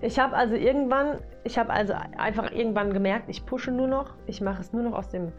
ich 0.00 0.18
habe 0.18 0.36
also 0.36 0.54
irgendwann, 0.54 1.18
ich 1.44 1.58
habe 1.58 1.70
also 1.70 1.94
einfach 2.16 2.52
irgendwann 2.52 2.92
gemerkt, 2.92 3.28
ich 3.28 3.44
pushe 3.44 3.70
nur 3.70 3.88
noch, 3.88 4.14
ich 4.26 4.40
mache 4.40 4.60
es 4.60 4.72
nur 4.72 4.82
noch 4.82 4.92
aus 4.92 5.08
dem, 5.08 5.32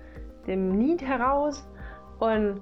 dem 0.48 0.78
Need 0.78 1.02
heraus 1.02 1.70
und 2.20 2.62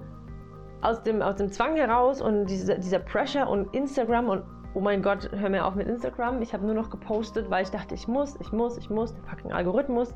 aus 0.80 1.02
dem, 1.02 1.22
aus 1.22 1.36
dem 1.36 1.50
Zwang 1.50 1.74
heraus 1.74 2.20
und 2.20 2.46
diese, 2.46 2.78
dieser 2.78 3.00
Pressure 3.00 3.48
und 3.48 3.74
Instagram 3.74 4.28
und 4.28 4.44
oh 4.74 4.80
mein 4.80 5.02
Gott, 5.02 5.28
hör 5.32 5.50
mir 5.50 5.64
auf 5.64 5.74
mit 5.74 5.88
Instagram. 5.88 6.40
Ich 6.40 6.54
habe 6.54 6.64
nur 6.64 6.74
noch 6.74 6.90
gepostet, 6.90 7.50
weil 7.50 7.64
ich 7.64 7.70
dachte, 7.70 7.94
ich 7.94 8.06
muss, 8.06 8.36
ich 8.40 8.52
muss, 8.52 8.78
ich 8.78 8.88
muss, 8.90 9.12
der 9.12 9.24
fucking 9.24 9.52
Algorithmus. 9.52 10.14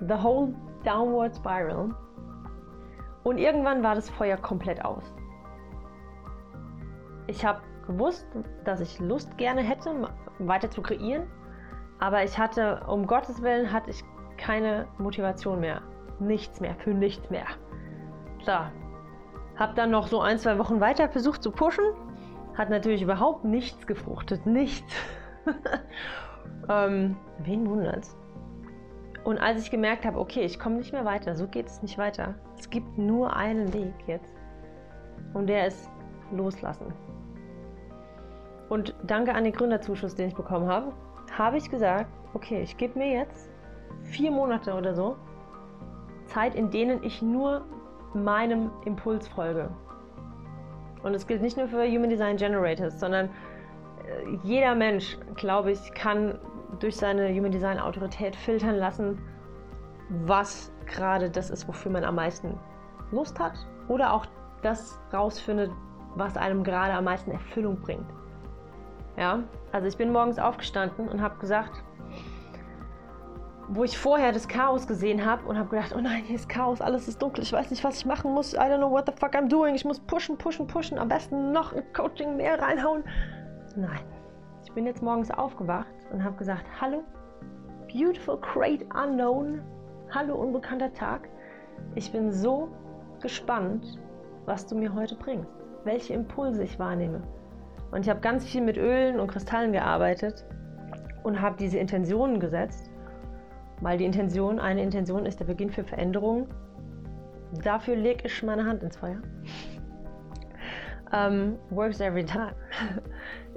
The 0.00 0.14
whole 0.14 0.54
downward 0.84 1.36
spiral. 1.36 1.94
Und 3.22 3.38
irgendwann 3.38 3.82
war 3.82 3.94
das 3.94 4.10
Feuer 4.10 4.36
komplett 4.36 4.84
aus. 4.84 5.04
Ich 7.28 7.44
habe 7.44 7.60
gewusst, 7.86 8.26
dass 8.64 8.80
ich 8.80 8.98
Lust 9.00 9.36
gerne 9.38 9.62
hätte, 9.62 10.08
weiter 10.38 10.70
zu 10.70 10.82
kreieren, 10.82 11.26
aber 11.98 12.22
ich 12.24 12.38
hatte, 12.38 12.82
um 12.86 13.06
Gottes 13.06 13.42
Willen, 13.42 13.72
hatte 13.72 13.90
ich 13.90 14.02
keine 14.36 14.86
Motivation 14.98 15.60
mehr. 15.60 15.82
Nichts 16.18 16.60
mehr, 16.60 16.74
für 16.76 16.90
nichts 16.90 17.28
mehr. 17.30 17.46
Klar. 18.42 18.72
Hab 19.56 19.74
dann 19.74 19.90
noch 19.90 20.06
so 20.06 20.20
ein, 20.20 20.38
zwei 20.38 20.58
Wochen 20.58 20.80
weiter 20.80 21.08
versucht 21.08 21.42
zu 21.42 21.50
pushen. 21.50 21.84
Hat 22.54 22.68
natürlich 22.68 23.02
überhaupt 23.02 23.44
nichts 23.44 23.86
gefruchtet. 23.86 24.44
Nichts. 24.44 24.92
ähm, 26.68 27.16
wen 27.38 27.68
wundert's? 27.68 28.16
Und 29.24 29.38
als 29.38 29.62
ich 29.62 29.70
gemerkt 29.70 30.04
habe, 30.04 30.18
okay, 30.18 30.42
ich 30.42 30.58
komme 30.58 30.76
nicht 30.76 30.92
mehr 30.92 31.04
weiter, 31.04 31.34
so 31.34 31.48
geht 31.48 31.66
es 31.66 31.82
nicht 31.82 31.98
weiter. 31.98 32.34
Es 32.58 32.70
gibt 32.70 32.96
nur 32.96 33.34
einen 33.34 33.72
Weg 33.72 33.94
jetzt. 34.06 34.32
Und 35.34 35.48
der 35.48 35.66
ist 35.66 35.90
loslassen. 36.30 36.92
Und 38.68 38.94
danke 39.04 39.34
an 39.34 39.44
den 39.44 39.52
Gründerzuschuss, 39.52 40.14
den 40.14 40.28
ich 40.28 40.34
bekommen 40.34 40.68
habe, 40.68 40.92
habe 41.36 41.56
ich 41.56 41.70
gesagt, 41.70 42.10
okay, 42.34 42.62
ich 42.62 42.76
gebe 42.76 42.98
mir 42.98 43.08
jetzt 43.08 43.50
vier 44.02 44.30
Monate 44.30 44.74
oder 44.74 44.94
so 44.94 45.16
Zeit, 46.26 46.54
in 46.54 46.70
denen 46.70 47.02
ich 47.02 47.22
nur 47.22 47.64
meinem 48.14 48.70
Impuls 48.84 49.28
folge. 49.28 49.68
Und 51.02 51.14
es 51.14 51.26
gilt 51.26 51.42
nicht 51.42 51.56
nur 51.56 51.68
für 51.68 51.86
Human 51.86 52.10
Design 52.10 52.36
Generators, 52.36 52.98
sondern 52.98 53.26
äh, 53.26 54.36
jeder 54.42 54.74
Mensch, 54.74 55.16
glaube 55.36 55.72
ich, 55.72 55.94
kann 55.94 56.38
durch 56.80 56.96
seine 56.96 57.28
Human 57.32 57.52
Design 57.52 57.78
Autorität 57.78 58.34
filtern 58.34 58.76
lassen, 58.76 59.18
was 60.24 60.72
gerade 60.86 61.30
das 61.30 61.50
ist, 61.50 61.68
wofür 61.68 61.92
man 61.92 62.04
am 62.04 62.16
meisten 62.16 62.58
Lust 63.12 63.38
hat 63.38 63.54
oder 63.88 64.12
auch 64.12 64.26
das 64.62 64.98
rausfindet, 65.12 65.70
was 66.16 66.36
einem 66.36 66.64
gerade 66.64 66.94
am 66.94 67.04
meisten 67.04 67.30
Erfüllung 67.30 67.80
bringt. 67.80 68.06
Ja, 69.16 69.44
also 69.72 69.88
ich 69.88 69.96
bin 69.96 70.12
morgens 70.12 70.38
aufgestanden 70.38 71.08
und 71.08 71.22
habe 71.22 71.38
gesagt, 71.38 71.82
wo 73.68 73.82
ich 73.82 73.98
vorher 73.98 74.30
das 74.32 74.46
Chaos 74.46 74.86
gesehen 74.86 75.24
habe 75.24 75.48
und 75.48 75.58
habe 75.58 75.70
gedacht, 75.70 75.94
oh 75.96 76.00
nein, 76.00 76.22
hier 76.24 76.36
ist 76.36 76.48
Chaos, 76.48 76.80
alles 76.80 77.08
ist 77.08 77.20
dunkel, 77.20 77.42
ich 77.42 77.52
weiß 77.52 77.70
nicht, 77.70 77.82
was 77.82 77.98
ich 77.98 78.06
machen 78.06 78.32
muss, 78.32 78.52
I 78.52 78.58
don't 78.58 78.78
know 78.78 78.90
what 78.90 79.06
the 79.06 79.12
fuck 79.18 79.34
I'm 79.34 79.48
doing, 79.48 79.74
ich 79.74 79.84
muss 79.84 79.98
pushen, 80.00 80.36
pushen, 80.36 80.66
pushen, 80.66 80.98
am 80.98 81.08
besten 81.08 81.52
noch 81.52 81.72
ein 81.72 81.82
Coaching 81.92 82.36
mehr 82.36 82.60
reinhauen. 82.60 83.04
Nein, 83.74 84.04
ich 84.62 84.72
bin 84.72 84.86
jetzt 84.86 85.02
morgens 85.02 85.30
aufgewacht 85.30 85.86
und 86.12 86.22
habe 86.22 86.36
gesagt, 86.36 86.64
hallo, 86.80 87.02
beautiful, 87.92 88.38
great 88.38 88.82
unknown, 88.94 89.62
hallo 90.10 90.34
unbekannter 90.36 90.92
Tag, 90.92 91.28
ich 91.94 92.12
bin 92.12 92.30
so 92.30 92.68
gespannt, 93.20 93.98
was 94.44 94.66
du 94.66 94.76
mir 94.76 94.94
heute 94.94 95.16
bringst, 95.16 95.50
welche 95.84 96.14
Impulse 96.14 96.62
ich 96.62 96.78
wahrnehme. 96.78 97.22
Und 97.90 98.02
ich 98.02 98.10
habe 98.10 98.20
ganz 98.20 98.44
viel 98.44 98.62
mit 98.62 98.76
Ölen 98.76 99.20
und 99.20 99.28
Kristallen 99.28 99.72
gearbeitet 99.72 100.44
und 101.22 101.40
habe 101.40 101.56
diese 101.58 101.78
Intentionen 101.78 102.40
gesetzt 102.40 102.90
weil 103.80 103.98
die 103.98 104.04
Intention, 104.04 104.58
eine 104.58 104.82
Intention 104.82 105.26
ist 105.26 105.40
der 105.40 105.44
Beginn 105.44 105.70
für 105.70 105.84
Veränderung. 105.84 106.48
Dafür 107.62 107.96
lege 107.96 108.26
ich 108.26 108.42
meine 108.42 108.64
Hand 108.64 108.82
ins 108.82 108.96
Feuer. 108.96 109.20
Um, 111.12 111.56
works 111.70 112.00
every 112.00 112.24
time. 112.24 112.54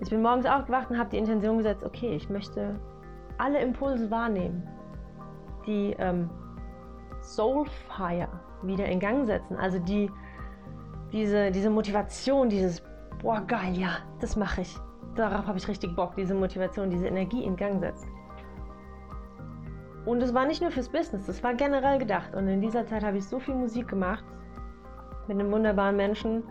Ich 0.02 0.10
bin 0.10 0.22
morgens 0.22 0.46
aufgewacht 0.46 0.90
und 0.90 0.98
habe 0.98 1.10
die 1.10 1.18
Intention 1.18 1.58
gesetzt, 1.58 1.84
okay, 1.84 2.16
ich 2.16 2.30
möchte 2.30 2.80
alle 3.38 3.60
Impulse 3.60 4.10
wahrnehmen, 4.10 4.66
die 5.68 5.94
ähm, 6.00 6.30
Soulfire 7.22 8.30
wieder 8.64 8.86
in 8.86 9.02
Gang 9.02 9.28
setzen. 9.28 9.58
Also 9.58 9.78
die, 9.78 10.10
diese, 11.12 11.52
diese 11.52 11.70
Motivation, 11.70 12.48
dieses, 12.48 12.82
boah 13.22 13.42
geil, 13.42 13.78
ja, 13.78 13.98
das 14.20 14.36
mache 14.36 14.62
ich. 14.62 14.78
Darauf 15.16 15.48
habe 15.48 15.58
ich 15.58 15.68
richtig 15.68 15.96
Bock, 15.96 16.16
diese 16.16 16.34
Motivation, 16.34 16.90
diese 16.90 17.08
Energie 17.08 17.44
in 17.44 17.56
Gang 17.56 17.80
setzt. 17.80 18.08
Und 20.06 20.22
es 20.22 20.34
war 20.34 20.46
nicht 20.46 20.62
nur 20.62 20.72
fürs 20.72 20.90
Business, 20.90 21.26
das 21.26 21.44
war 21.44 21.54
generell 21.54 22.00
gedacht. 22.00 22.34
Und 22.34 22.48
in 22.48 22.62
dieser 22.62 22.86
Zeit 22.86 23.04
habe 23.04 23.18
ich 23.18 23.28
so 23.28 23.40
viel 23.40 23.56
Musik 23.56 23.88
gemacht 23.88 24.24
mit 25.28 25.40
einem 25.40 25.52
wunderbaren 25.52 25.96
Menschen. 25.96 26.44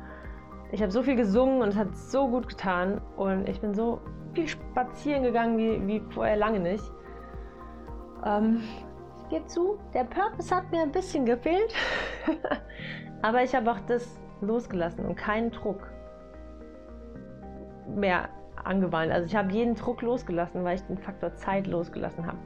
Ich 0.70 0.82
habe 0.82 0.92
so 0.92 1.02
viel 1.02 1.16
gesungen 1.16 1.62
und 1.62 1.68
es 1.68 1.76
hat 1.76 1.96
so 1.96 2.28
gut 2.28 2.48
getan. 2.48 3.00
Und 3.16 3.48
ich 3.48 3.60
bin 3.60 3.75
so 3.75 4.00
viel 4.34 4.46
spazieren 4.46 5.22
gegangen 5.22 5.56
wie, 5.56 5.87
wie 5.87 6.02
vorher 6.12 6.37
lange 6.37 6.60
nicht. 6.60 6.84
Ähm, 8.25 8.60
ich 9.22 9.28
gebe 9.30 9.46
zu, 9.46 9.78
der 9.94 10.04
Purpose 10.04 10.54
hat 10.54 10.70
mir 10.70 10.82
ein 10.82 10.92
bisschen 10.92 11.25
gefehlt. 11.25 11.75
Aber 13.22 13.42
ich 13.42 13.54
habe 13.54 13.70
auch 13.72 13.80
das 13.87 14.20
losgelassen 14.40 15.06
und 15.06 15.16
keinen 15.16 15.50
Druck 15.50 15.90
mehr 17.95 18.28
angewandt. 18.64 19.12
Also 19.12 19.26
ich 19.26 19.37
habe 19.37 19.52
jeden 19.52 19.75
Druck 19.75 20.02
losgelassen, 20.02 20.64
weil 20.64 20.76
ich 20.76 20.83
den 20.83 20.99
Faktor 20.99 21.35
Zeit 21.35 21.66
losgelassen 21.66 22.26
habe. 22.26 22.38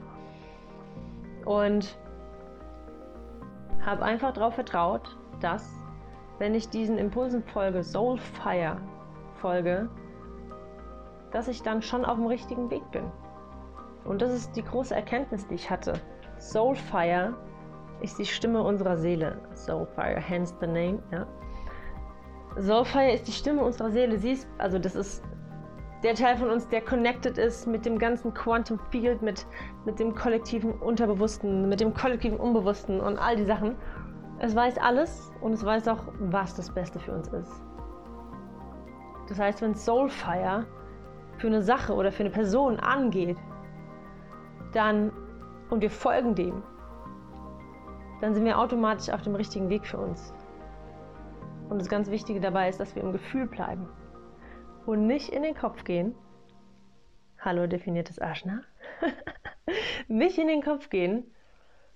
Und 1.44 1.96
habe 3.84 4.02
einfach 4.04 4.32
darauf 4.32 4.54
vertraut, 4.54 5.16
dass, 5.40 5.68
wenn 6.38 6.54
ich 6.54 6.68
diesen 6.68 6.99
Impulsen 6.99 7.42
folge, 7.42 7.82
Soulfire 7.82 8.76
folge, 9.37 9.88
dass 11.32 11.49
ich 11.49 11.62
dann 11.62 11.82
schon 11.82 12.04
auf 12.04 12.16
dem 12.16 12.26
richtigen 12.26 12.70
Weg 12.70 12.88
bin. 12.92 13.04
Und 14.04 14.22
das 14.22 14.32
ist 14.32 14.54
die 14.56 14.62
große 14.62 14.94
Erkenntnis, 14.94 15.46
die 15.46 15.54
ich 15.54 15.70
hatte. 15.70 15.94
Soulfire 16.38 17.34
ist 18.00 18.18
die 18.18 18.26
Stimme 18.26 18.62
unserer 18.62 18.96
Seele. 18.96 19.40
Soulfire, 19.54 20.20
hence 20.20 20.54
the 20.61 20.66
name. 20.66 20.99
Ja. 21.11 21.26
Soulfire 22.58 23.12
ist 23.12 23.26
die 23.28 23.32
Stimme 23.32 23.62
unserer 23.62 23.90
Seele. 23.90 24.18
Sie 24.18 24.32
ist, 24.32 24.49
also 24.58 24.78
das 24.78 24.94
ist 24.94 25.22
der 26.02 26.14
Teil 26.14 26.37
von 26.37 26.50
uns, 26.50 26.68
der 26.68 26.80
connected 26.80 27.38
ist 27.38 27.66
mit 27.66 27.87
dem 27.87 27.99
ganzen 27.99 28.35
Quantum 28.35 28.78
Field, 28.90 29.23
mit, 29.23 29.47
mit 29.85 30.00
dem 30.00 30.14
kollektiven 30.14 30.73
Unterbewussten, 30.73 31.68
mit 31.68 31.80
dem 31.80 31.94
kollektiven 31.94 32.38
Unbewussten 32.38 33.00
und 33.00 33.18
all 33.18 33.37
die 33.37 33.44
Sachen. 33.44 33.76
Es 34.40 34.56
weiß 34.56 34.78
alles 34.78 35.30
und 35.40 35.52
es 35.52 35.64
weiß 35.64 35.87
auch, 35.88 36.04
was 36.18 36.54
das 36.54 36.75
Beste 36.75 36.99
für 36.99 37.12
uns 37.12 37.28
ist. 37.28 37.52
Das 39.28 39.38
heißt, 39.38 39.62
wenn 39.62 39.75
Soulfire 39.75 40.66
für 41.38 41.47
eine 41.47 41.62
Sache 41.62 41.94
oder 41.94 42.11
für 42.11 42.25
eine 42.25 42.30
Person 42.30 42.80
angeht, 42.80 43.37
dann 44.73 45.12
und 45.71 45.80
wir 45.80 45.90
folgen 45.90 46.35
dem, 46.35 46.62
dann 48.21 48.35
sind 48.35 48.44
wir 48.44 48.59
automatisch 48.59 49.12
auf 49.12 49.23
dem 49.23 49.35
richtigen 49.35 49.68
Weg 49.68 49.87
für 49.87 49.99
uns. 49.99 50.35
Und 51.71 51.80
das 51.80 51.88
ganz 51.88 52.11
Wichtige 52.11 52.40
dabei 52.40 52.68
ist, 52.68 52.78
dass 52.78 52.94
wir 52.94 53.02
im 53.02 53.12
Gefühl 53.12 53.47
bleiben. 53.47 53.88
Und 54.86 55.06
nicht 55.06 55.28
in 55.28 55.42
den 55.42 55.54
Kopf 55.54 55.84
gehen. 55.84 56.14
Hallo 57.38 57.66
definiertes 57.66 58.20
Aschna. 58.20 58.62
nicht 60.08 60.38
in 60.38 60.48
den 60.48 60.62
Kopf 60.62 60.90
gehen. 60.90 61.24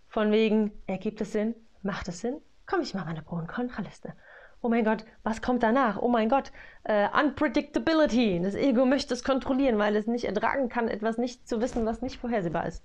Von 0.09 0.33
wegen, 0.33 0.73
ergibt 0.87 1.21
es 1.21 1.33
Sinn? 1.33 1.55
Macht 1.83 2.09
es 2.09 2.21
Sinn? 2.21 2.41
Komm, 2.67 2.81
ich 2.81 2.95
mache 2.95 3.07
meine 3.07 3.23
Pro- 3.23 3.37
und 3.37 3.49
Kontraliste. 3.49 4.15
Oh 4.63 4.69
mein 4.69 4.85
Gott, 4.85 5.05
was 5.23 5.43
kommt 5.43 5.63
danach? 5.63 6.01
Oh 6.01 6.09
mein 6.09 6.29
Gott, 6.29 6.51
äh, 6.85 7.09
Unpredictability. 7.09 8.41
Das 8.43 8.55
Ego 8.55 8.87
möchte 8.87 9.15
es 9.15 9.23
kontrollieren, 9.23 9.79
weil 9.79 9.95
es 9.95 10.07
nicht 10.07 10.25
ertragen 10.25 10.69
kann, 10.69 10.89
etwas 10.89 11.19
nicht 11.19 11.47
zu 11.49 11.61
wissen, 11.61 11.87
was 11.87 12.03
nicht 12.03 12.19
vorhersehbar 12.19 12.67
ist. 12.67 12.83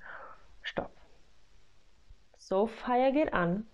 Stopp. 0.61 0.91
So 2.37 2.67
Fire 2.67 3.11
geht 3.11 3.33
an. 3.33 3.65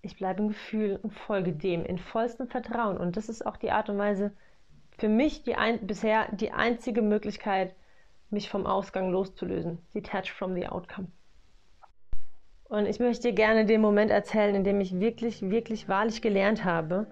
Ich 0.00 0.16
bleibe 0.16 0.42
im 0.42 0.48
Gefühl 0.48 0.98
und 1.02 1.12
folge 1.12 1.52
dem 1.52 1.84
in 1.84 1.98
vollstem 1.98 2.48
Vertrauen. 2.48 2.96
Und 2.96 3.16
das 3.16 3.28
ist 3.28 3.44
auch 3.44 3.56
die 3.56 3.70
Art 3.70 3.90
und 3.90 3.98
Weise, 3.98 4.32
für 4.98 5.08
mich 5.08 5.44
die 5.44 5.54
ein, 5.54 5.86
bisher 5.86 6.26
die 6.32 6.50
einzige 6.50 7.02
Möglichkeit, 7.02 7.74
mich 8.30 8.50
vom 8.50 8.66
Ausgang 8.66 9.10
loszulösen. 9.10 9.78
Detach 9.94 10.30
from 10.30 10.54
the 10.54 10.66
outcome. 10.66 11.08
Und 12.64 12.86
ich 12.86 13.00
möchte 13.00 13.28
dir 13.28 13.34
gerne 13.34 13.64
den 13.64 13.80
Moment 13.80 14.10
erzählen, 14.10 14.54
in 14.54 14.64
dem 14.64 14.80
ich 14.80 15.00
wirklich, 15.00 15.48
wirklich 15.48 15.88
wahrlich 15.88 16.20
gelernt 16.20 16.64
habe, 16.64 17.06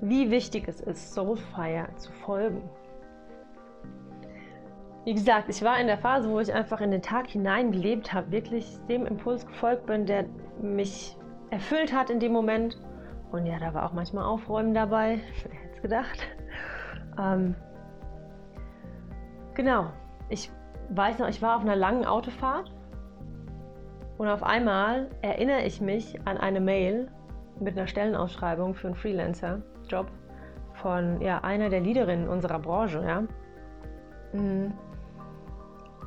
wie 0.00 0.30
wichtig 0.30 0.68
es 0.68 0.80
ist, 0.80 1.14
Soulfire 1.14 1.88
zu 1.96 2.12
folgen. 2.12 2.70
Wie 5.04 5.14
gesagt, 5.14 5.48
ich 5.48 5.62
war 5.62 5.80
in 5.80 5.86
der 5.88 5.98
Phase, 5.98 6.28
wo 6.30 6.38
ich 6.38 6.52
einfach 6.52 6.80
in 6.80 6.90
den 6.90 7.02
Tag 7.02 7.28
hinein 7.28 7.72
gelebt 7.72 8.12
habe, 8.12 8.30
wirklich 8.30 8.78
dem 8.88 9.06
Impuls 9.06 9.46
gefolgt 9.46 9.86
bin, 9.86 10.06
der 10.06 10.26
mich 10.60 11.16
erfüllt 11.50 11.92
hat 11.92 12.10
in 12.10 12.20
dem 12.20 12.32
Moment. 12.32 12.78
Und 13.32 13.46
ja, 13.46 13.58
da 13.58 13.74
war 13.74 13.86
auch 13.86 13.94
manchmal 13.94 14.24
Aufräumen 14.24 14.74
dabei. 14.74 15.18
Wer 15.44 15.58
hätte 15.58 15.74
es 15.74 15.82
gedacht? 15.82 16.28
Ähm, 17.18 17.54
genau. 19.54 19.90
Ich 20.28 20.50
weiß 20.90 21.18
noch, 21.18 21.28
ich 21.28 21.42
war 21.42 21.56
auf 21.56 21.62
einer 21.62 21.76
langen 21.76 22.04
Autofahrt 22.04 22.72
und 24.18 24.28
auf 24.28 24.42
einmal 24.42 25.08
erinnere 25.22 25.62
ich 25.62 25.80
mich 25.80 26.18
an 26.26 26.38
eine 26.38 26.60
Mail 26.60 27.08
mit 27.60 27.76
einer 27.76 27.86
Stellenausschreibung 27.86 28.74
für 28.74 28.88
einen 28.88 28.96
Freelancer-Job 28.96 30.06
von 30.74 31.20
ja, 31.20 31.38
einer 31.38 31.70
der 31.70 31.80
Leaderinnen 31.80 32.28
unserer 32.28 32.58
Branche. 32.58 33.02
Ja? 33.04 33.22
Mhm. 34.32 34.72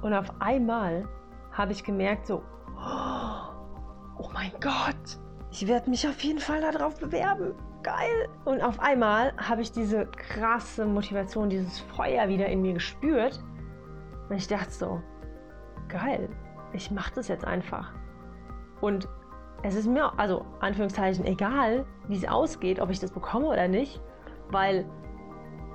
Und 0.02 0.14
auf 0.14 0.32
einmal 0.40 1.08
habe 1.52 1.72
ich 1.72 1.84
gemerkt, 1.84 2.28
so, 2.28 2.42
oh 4.18 4.30
mein 4.34 4.52
Gott, 4.60 5.20
ich 5.52 5.68
werde 5.68 5.90
mich 5.90 6.08
auf 6.08 6.22
jeden 6.22 6.40
Fall 6.40 6.62
darauf 6.62 7.00
bewerben. 7.00 7.54
Geil. 7.84 8.30
Und 8.46 8.62
auf 8.62 8.80
einmal 8.80 9.34
habe 9.38 9.62
ich 9.62 9.72
diese 9.72 10.06
krasse 10.06 10.86
Motivation, 10.86 11.50
dieses 11.50 11.80
Feuer 11.80 12.28
wieder 12.28 12.48
in 12.48 12.62
mir 12.62 12.74
gespürt. 12.74 13.44
Und 14.30 14.36
ich 14.36 14.48
dachte 14.48 14.72
so, 14.72 15.02
geil, 15.88 16.30
ich 16.74 16.92
mache 16.92 17.14
das 17.16 17.28
jetzt 17.28 17.46
einfach. 17.46 17.92
Und 18.82 19.08
es 19.64 19.76
ist 19.76 19.88
mir, 19.88 20.18
also 20.18 20.46
Anführungszeichen, 20.60 21.26
egal, 21.26 21.86
wie 22.08 22.18
es 22.18 22.28
ausgeht, 22.28 22.80
ob 22.80 22.90
ich 22.90 23.00
das 23.00 23.12
bekomme 23.12 23.48
oder 23.48 23.68
nicht, 23.68 24.02
weil 24.50 24.86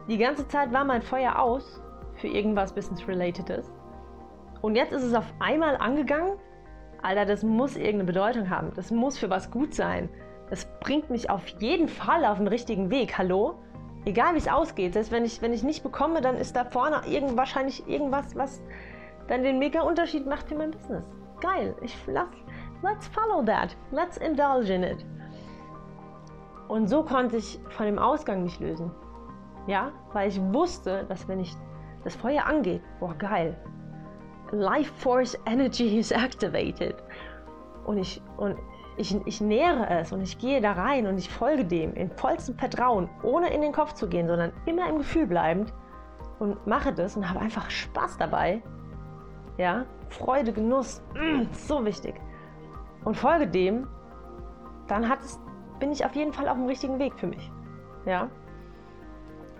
die 0.09 0.19
ganze 0.19 0.47
Zeit 0.49 0.73
war 0.73 0.85
mein 0.85 1.03
Feuer 1.03 1.39
aus 1.39 1.83
für 2.15 2.29
irgendwas 2.29 2.73
Business-Relatedes. 2.73 3.73
Und 4.63 4.75
jetzt 4.75 4.93
ist 4.93 5.03
es 5.03 5.15
auf 5.15 5.33
einmal 5.39 5.77
angegangen. 5.77 6.39
Alter, 7.03 7.27
das 7.27 7.43
muss 7.43 7.77
irgendeine 7.77 8.05
Bedeutung 8.05 8.51
haben. 8.51 8.73
Das 8.75 8.91
muss 8.91 9.19
für 9.19 9.31
was 9.31 9.51
gut 9.51 9.75
sein. 9.75 10.09
Das 10.51 10.67
bringt 10.81 11.11
mich 11.11 11.29
auf 11.29 11.47
jeden 11.61 11.89
Fall 11.89 12.25
auf 12.25 12.39
den 12.39 12.47
richtigen 12.47 12.91
Weg. 12.91 13.19
Hallo? 13.19 13.55
Egal 14.05 14.35
wie 14.35 14.39
es 14.39 14.49
ausgeht. 14.49 14.93
Selbst 14.93 15.11
wenn 15.11 15.25
ich, 15.25 15.43
wenn 15.43 15.53
ich 15.53 15.65
nicht 15.65 15.83
bekomme, 15.83 16.21
dann 16.21 16.37
ist 16.37 16.55
da 16.55 16.65
vorne 16.65 17.01
irgend, 17.09 17.37
wahrscheinlich 17.37 17.89
irgendwas, 17.89 18.37
was 18.37 18.63
dann 19.27 19.43
den 19.43 19.59
mega 19.59 19.83
Unterschied 19.83 20.27
macht 20.27 20.49
für 20.49 20.55
mein 20.55 20.71
Business. 20.71 21.03
Geil. 21.41 21.75
Ich 21.83 21.97
lass, 22.07 22.29
let's 22.83 23.09
follow 23.09 23.43
that. 23.45 23.77
Let's 23.91 24.17
indulge 24.19 24.73
in 24.73 24.85
it. 24.85 25.05
Und 26.69 26.89
so 26.89 27.03
konnte 27.03 27.37
ich 27.37 27.59
von 27.71 27.87
dem 27.87 27.99
Ausgang 27.99 28.45
mich 28.45 28.59
lösen. 28.61 28.91
Ja, 29.67 29.91
weil 30.13 30.29
ich 30.29 30.41
wusste, 30.53 31.05
dass 31.09 31.27
wenn 31.27 31.41
ich 31.41 31.55
das 32.05 32.15
Feuer 32.15 32.45
angeht, 32.47 32.83
boah, 33.01 33.15
geil. 33.15 33.57
Life 34.53 34.93
Force 34.99 35.37
Energy 35.47 35.99
is 35.99 36.13
activated. 36.13 36.95
Und 37.85 37.99
ich, 37.99 38.23
und 38.37 38.57
ich, 38.97 39.15
ich 39.27 39.41
nähere 39.41 39.89
es 39.91 40.13
und 40.13 40.23
ich 40.23 40.39
gehe 40.39 40.61
da 40.61 40.73
rein 40.73 41.07
und 41.07 41.19
ich 41.19 41.31
folge 41.31 41.65
dem 41.65 41.95
in 41.95 42.11
vollstem 42.11 42.57
Vertrauen, 42.57 43.09
ohne 43.23 43.53
in 43.53 43.61
den 43.61 43.73
Kopf 43.73 43.93
zu 43.93 44.09
gehen, 44.09 44.27
sondern 44.27 44.53
immer 44.65 44.89
im 44.89 44.99
Gefühl 44.99 45.27
bleibend 45.27 45.73
und 46.39 46.67
mache 46.67 46.93
das 46.93 47.17
und 47.17 47.29
habe 47.29 47.41
einfach 47.41 47.71
Spaß 47.71 48.19
dabei. 48.19 48.63
Ja, 49.59 49.87
Freude, 50.09 50.53
Genuss, 50.53 51.03
mm, 51.15 51.53
so 51.53 51.85
wichtig. 51.85 52.15
Und 53.05 53.17
folge 53.17 53.47
dem, 53.47 53.87
dann 54.89 55.09
hat 55.09 55.21
es, 55.21 55.41
bin 55.79 55.93
ich 55.93 56.05
auf 56.05 56.15
jeden 56.15 56.33
Fall 56.33 56.49
auf 56.49 56.57
dem 56.57 56.67
richtigen 56.67 56.99
Weg 56.99 57.15
für 57.15 57.27
mich. 57.27 57.51
Ja. 58.05 58.31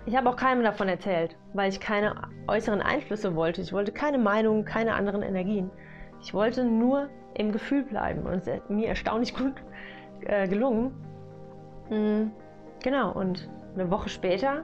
Ich 0.05 0.15
habe 0.15 0.29
auch 0.29 0.37
keinem 0.37 0.63
davon 0.63 0.87
erzählt, 0.87 1.37
weil 1.53 1.69
ich 1.69 1.79
keine 1.79 2.15
äußeren 2.47 2.81
Einflüsse 2.81 3.35
wollte. 3.35 3.61
Ich 3.61 3.73
wollte 3.73 3.91
keine 3.91 4.17
Meinung, 4.17 4.63
keine 4.63 4.93
anderen 4.93 5.21
Energien. 5.21 5.69
Ich 6.21 6.33
wollte 6.33 6.63
nur 6.63 7.09
im 7.37 7.51
Gefühl 7.51 7.83
bleiben 7.83 8.25
und 8.25 8.35
es 8.35 8.47
ist 8.47 8.69
mir 8.69 8.87
erstaunlich 8.87 9.35
gut 9.35 9.53
äh, 10.21 10.47
gelungen. 10.47 10.91
Mhm. 11.89 12.31
Genau, 12.83 13.11
und 13.11 13.49
eine 13.75 13.89
Woche 13.91 14.09
später 14.09 14.63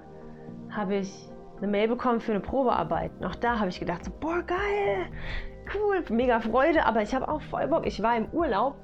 habe 0.70 0.96
ich 0.96 1.30
eine 1.58 1.68
Mail 1.68 1.88
bekommen 1.88 2.20
für 2.20 2.32
eine 2.32 2.42
Probearbeit. 2.42 3.12
Auch 3.24 3.36
da 3.36 3.60
habe 3.60 3.70
ich 3.70 3.80
gedacht, 3.80 4.06
so, 4.06 4.12
boah, 4.20 4.42
geil, 4.42 5.06
cool, 5.74 6.04
mega 6.10 6.40
Freude, 6.40 6.86
aber 6.86 7.02
ich 7.02 7.14
habe 7.14 7.28
auch 7.28 7.42
voll 7.42 7.68
Bock. 7.68 7.86
Ich 7.86 8.02
war 8.02 8.18
im 8.18 8.28
Urlaub 8.32 8.76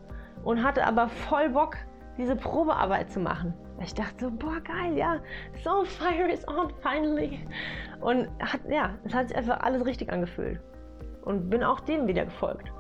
und 0.44 0.64
hatte 0.64 0.86
aber 0.86 1.10
voll 1.10 1.50
Bock, 1.50 1.78
diese 2.18 2.36
Probearbeit 2.36 3.12
zu 3.12 3.20
machen. 3.20 3.54
Ich 3.82 3.94
dachte 3.94 4.26
so, 4.26 4.32
boah, 4.32 4.60
geil, 4.62 4.96
ja, 4.98 5.20
so 5.64 5.84
fire 5.86 6.30
is 6.32 6.48
on 6.48 6.70
finally. 6.82 7.40
Und 8.02 8.28
hat, 8.40 8.62
ja, 8.70 8.92
es 9.04 9.14
hat 9.14 9.30
sich 9.30 9.38
einfach 9.38 9.62
alles 9.62 9.86
richtig 9.86 10.12
angefühlt. 10.12 10.60
Und 11.24 11.50
bin 11.50 11.64
auch 11.64 11.80
dem 11.82 12.08
wieder 12.08 12.26
gefolgt. 12.26 12.72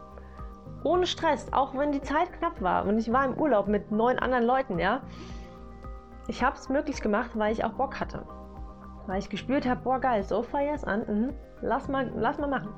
Ohne 0.83 1.05
Stress, 1.05 1.51
auch 1.51 1.75
wenn 1.75 1.91
die 1.91 2.01
Zeit 2.01 2.31
knapp 2.33 2.61
war. 2.61 2.85
Und 2.85 2.97
ich 2.99 3.11
war 3.11 3.25
im 3.25 3.33
Urlaub 3.33 3.67
mit 3.67 3.91
neun 3.91 4.17
anderen 4.19 4.45
Leuten, 4.45 4.79
ja. 4.79 5.01
Ich 6.27 6.43
habe 6.43 6.55
es 6.55 6.69
möglich 6.69 7.01
gemacht, 7.01 7.31
weil 7.33 7.51
ich 7.51 7.63
auch 7.63 7.73
Bock 7.73 7.99
hatte. 7.99 8.23
Weil 9.07 9.19
ich 9.19 9.29
gespürt 9.29 9.67
habe, 9.67 9.81
boah, 9.81 9.99
geil, 9.99 10.23
so 10.23 10.43
fire 10.43 10.73
is 10.73 10.83
an, 10.83 11.05
mhm. 11.07 11.33
lass, 11.61 11.87
mal, 11.87 12.11
lass 12.15 12.37
mal 12.37 12.47
machen. 12.47 12.69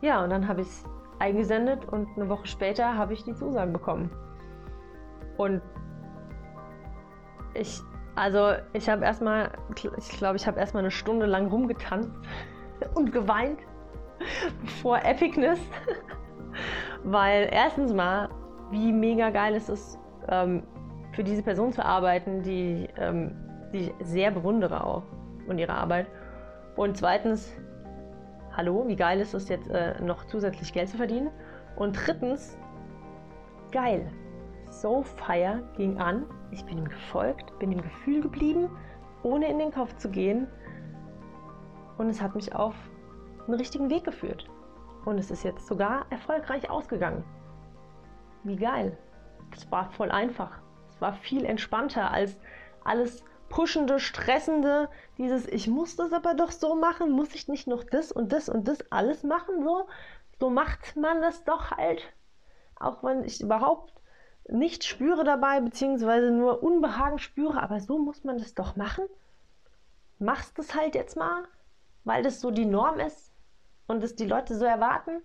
Ja, 0.00 0.22
und 0.22 0.30
dann 0.30 0.46
habe 0.46 0.60
ich 0.60 0.68
es 0.68 0.84
eingesendet 1.18 1.84
und 1.86 2.08
eine 2.16 2.28
Woche 2.28 2.46
später 2.46 2.96
habe 2.96 3.14
ich 3.14 3.24
die 3.24 3.34
Zusage 3.34 3.72
bekommen. 3.72 4.10
Und 5.36 5.62
ich, 7.54 7.80
also 8.14 8.52
ich 8.72 8.88
habe 8.88 9.04
erstmal, 9.04 9.50
ich 9.96 10.10
glaube, 10.18 10.36
ich 10.36 10.46
habe 10.46 10.60
erstmal 10.60 10.82
eine 10.82 10.90
Stunde 10.90 11.26
lang 11.26 11.48
rumgetanzt 11.48 12.12
und 12.94 13.12
geweint 13.12 13.58
vor 14.82 15.04
Epicness, 15.04 15.60
weil 17.04 17.48
erstens 17.52 17.92
mal, 17.92 18.28
wie 18.70 18.92
mega 18.92 19.30
geil 19.30 19.54
es 19.54 19.68
ist, 19.68 19.98
ähm, 20.28 20.62
für 21.12 21.24
diese 21.24 21.42
Person 21.42 21.72
zu 21.72 21.84
arbeiten, 21.84 22.42
die, 22.42 22.88
ähm, 22.98 23.34
die 23.72 23.78
ich 23.78 23.94
sehr 24.00 24.30
bewundere 24.30 24.84
auch 24.84 25.04
und 25.46 25.58
ihre 25.58 25.72
Arbeit. 25.72 26.06
Und 26.76 26.96
zweitens, 26.96 27.52
hallo, 28.56 28.86
wie 28.86 28.96
geil 28.96 29.20
ist 29.20 29.34
es 29.34 29.48
jetzt 29.48 29.68
äh, 29.70 30.00
noch 30.02 30.24
zusätzlich 30.26 30.72
Geld 30.72 30.88
zu 30.88 30.96
verdienen? 30.96 31.30
Und 31.76 31.94
drittens, 31.94 32.58
geil. 33.72 34.10
So 34.70 35.02
Fire 35.02 35.62
ging 35.76 35.98
an 35.98 36.26
ich 36.50 36.64
bin 36.64 36.78
ihm 36.78 36.88
gefolgt, 36.88 37.58
bin 37.58 37.72
im 37.72 37.82
Gefühl 37.82 38.22
geblieben, 38.22 38.70
ohne 39.22 39.48
in 39.48 39.58
den 39.58 39.72
Kopf 39.72 39.96
zu 39.96 40.10
gehen. 40.10 40.46
Und 41.98 42.08
es 42.08 42.22
hat 42.22 42.34
mich 42.34 42.54
auf 42.54 42.74
einen 43.48 43.58
richtigen 43.58 43.90
Weg 43.90 44.04
geführt. 44.04 44.48
Und 45.04 45.18
es 45.18 45.30
ist 45.30 45.42
jetzt 45.42 45.66
sogar 45.66 46.06
erfolgreich 46.10 46.70
ausgegangen. 46.70 47.24
Wie 48.44 48.56
geil. 48.56 48.96
Es 49.52 49.70
war 49.70 49.90
voll 49.90 50.10
einfach. 50.10 50.60
Es 50.90 51.00
war 51.00 51.14
viel 51.14 51.44
entspannter 51.44 52.10
als 52.10 52.38
alles 52.84 53.24
pushende, 53.48 53.98
stressende, 53.98 54.88
dieses 55.16 55.46
ich 55.46 55.68
muss 55.68 55.96
das 55.96 56.12
aber 56.12 56.34
doch 56.34 56.50
so 56.50 56.74
machen, 56.74 57.10
muss 57.10 57.34
ich 57.34 57.48
nicht 57.48 57.66
noch 57.66 57.82
das 57.82 58.12
und 58.12 58.32
das 58.32 58.48
und 58.48 58.68
das 58.68 58.78
alles 58.92 59.22
machen 59.22 59.62
so? 59.62 59.88
So 60.38 60.50
macht 60.50 60.96
man 60.96 61.22
das 61.22 61.44
doch 61.44 61.70
halt. 61.70 62.12
Auch 62.76 63.02
wenn 63.02 63.24
ich 63.24 63.40
überhaupt 63.40 63.92
nichts 64.48 64.86
spüre 64.86 65.24
dabei, 65.24 65.60
beziehungsweise 65.60 66.30
nur 66.30 66.62
Unbehagen 66.62 67.18
spüre, 67.18 67.62
aber 67.62 67.80
so 67.80 67.98
muss 67.98 68.24
man 68.24 68.38
das 68.38 68.54
doch 68.54 68.76
machen. 68.76 69.04
Machst 70.18 70.58
es 70.58 70.74
halt 70.74 70.94
jetzt 70.94 71.16
mal, 71.16 71.44
weil 72.04 72.22
das 72.22 72.40
so 72.40 72.50
die 72.50 72.66
Norm 72.66 73.00
ist 73.00 73.27
und 73.88 74.04
es 74.04 74.14
die 74.14 74.26
Leute 74.26 74.56
so 74.56 74.64
erwarten. 74.64 75.22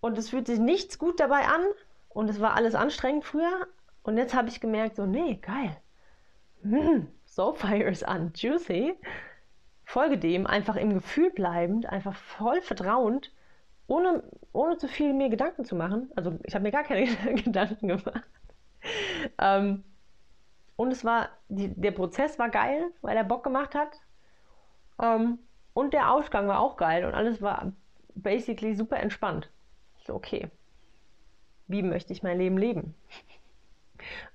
Und 0.00 0.18
es 0.18 0.28
fühlt 0.28 0.46
sich 0.46 0.58
nichts 0.58 0.98
gut 0.98 1.18
dabei 1.18 1.46
an 1.46 1.64
und 2.10 2.28
es 2.28 2.40
war 2.40 2.54
alles 2.54 2.74
anstrengend 2.74 3.24
früher. 3.24 3.66
Und 4.02 4.18
jetzt 4.18 4.34
habe 4.34 4.48
ich 4.48 4.60
gemerkt, 4.60 4.96
so, 4.96 5.06
nee, 5.06 5.36
geil. 5.36 5.74
Hm, 6.62 7.08
Soulfire 7.24 7.90
ist 7.90 8.06
an, 8.06 8.32
juicy. 8.34 8.94
Folge 9.84 10.18
dem, 10.18 10.46
einfach 10.46 10.76
im 10.76 10.92
Gefühl 10.92 11.30
bleibend, 11.30 11.86
einfach 11.86 12.14
voll 12.14 12.60
vertrauend, 12.60 13.32
ohne, 13.86 14.22
ohne 14.52 14.76
zu 14.78 14.88
viel 14.88 15.12
mir 15.12 15.28
Gedanken 15.28 15.64
zu 15.64 15.76
machen. 15.76 16.10
Also 16.16 16.38
ich 16.44 16.54
habe 16.54 16.62
mir 16.62 16.72
gar 16.72 16.84
keine 16.84 17.06
Gedanken 17.34 17.88
gemacht. 17.88 18.24
Ähm, 19.38 19.84
und 20.76 20.90
es 20.90 21.04
war, 21.04 21.28
die, 21.48 21.68
der 21.68 21.92
Prozess 21.92 22.38
war 22.38 22.50
geil, 22.50 22.90
weil 23.00 23.16
er 23.16 23.24
Bock 23.24 23.44
gemacht 23.44 23.74
hat. 23.74 24.00
Ähm, 25.00 25.38
und 25.74 25.92
der 25.92 26.12
Ausgang 26.12 26.48
war 26.48 26.60
auch 26.60 26.76
geil 26.76 27.04
und 27.04 27.14
alles 27.14 27.42
war 27.42 27.72
basically 28.14 28.74
super 28.74 28.98
entspannt. 28.98 29.50
Ich 29.98 30.06
so, 30.06 30.14
okay, 30.14 30.48
wie 31.66 31.82
möchte 31.82 32.12
ich 32.12 32.22
mein 32.22 32.38
Leben 32.38 32.56
leben? 32.56 32.94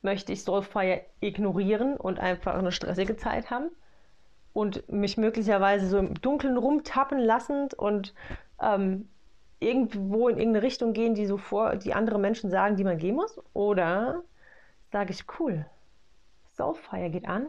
möchte 0.02 0.34
ich 0.34 0.44
Soulfire 0.44 1.02
ignorieren 1.22 1.96
und 1.96 2.20
einfach 2.20 2.56
eine 2.56 2.72
stressige 2.72 3.16
Zeit 3.18 3.50
haben? 3.50 3.70
Und 4.52 4.90
mich 4.92 5.18
möglicherweise 5.18 5.88
so 5.88 5.98
im 6.00 6.16
Dunkeln 6.16 6.58
rumtappen 6.58 7.20
lassend 7.20 7.74
und 7.74 8.14
ähm, 8.62 9.08
irgendwo 9.60 10.28
in 10.28 10.38
irgendeine 10.38 10.66
Richtung 10.66 10.94
gehen, 10.94 11.14
die 11.14 11.26
so 11.26 11.38
vor, 11.38 11.76
die 11.76 11.94
andere 11.94 12.20
Menschen 12.20 12.50
sagen, 12.50 12.76
die 12.76 12.84
man 12.84 12.98
gehen 12.98 13.16
muss? 13.16 13.40
Oder 13.54 14.24
sage 14.92 15.12
ich, 15.12 15.24
cool, 15.40 15.66
Soulfire 16.56 17.10
geht 17.10 17.28
an, 17.28 17.48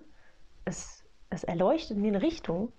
es, 0.64 1.04
es 1.30 1.42
erleuchtet 1.42 1.96
mir 1.96 2.08
eine 2.08 2.22
Richtung, 2.22 2.70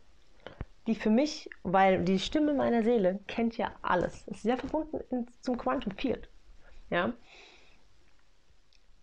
die 0.88 0.96
für 0.96 1.10
mich, 1.10 1.50
weil 1.64 2.04
die 2.04 2.20
Stimme 2.20 2.54
meiner 2.54 2.84
Seele 2.84 3.20
kennt 3.28 3.58
ja 3.58 3.72
alles. 3.82 4.26
Es 4.28 4.38
ist 4.38 4.46
ja 4.46 4.58
verbunden 4.58 5.00
in, 5.10 5.28
zum 5.42 5.58
Quantum 5.58 5.94
Field. 5.94 6.30
Ja? 6.90 7.14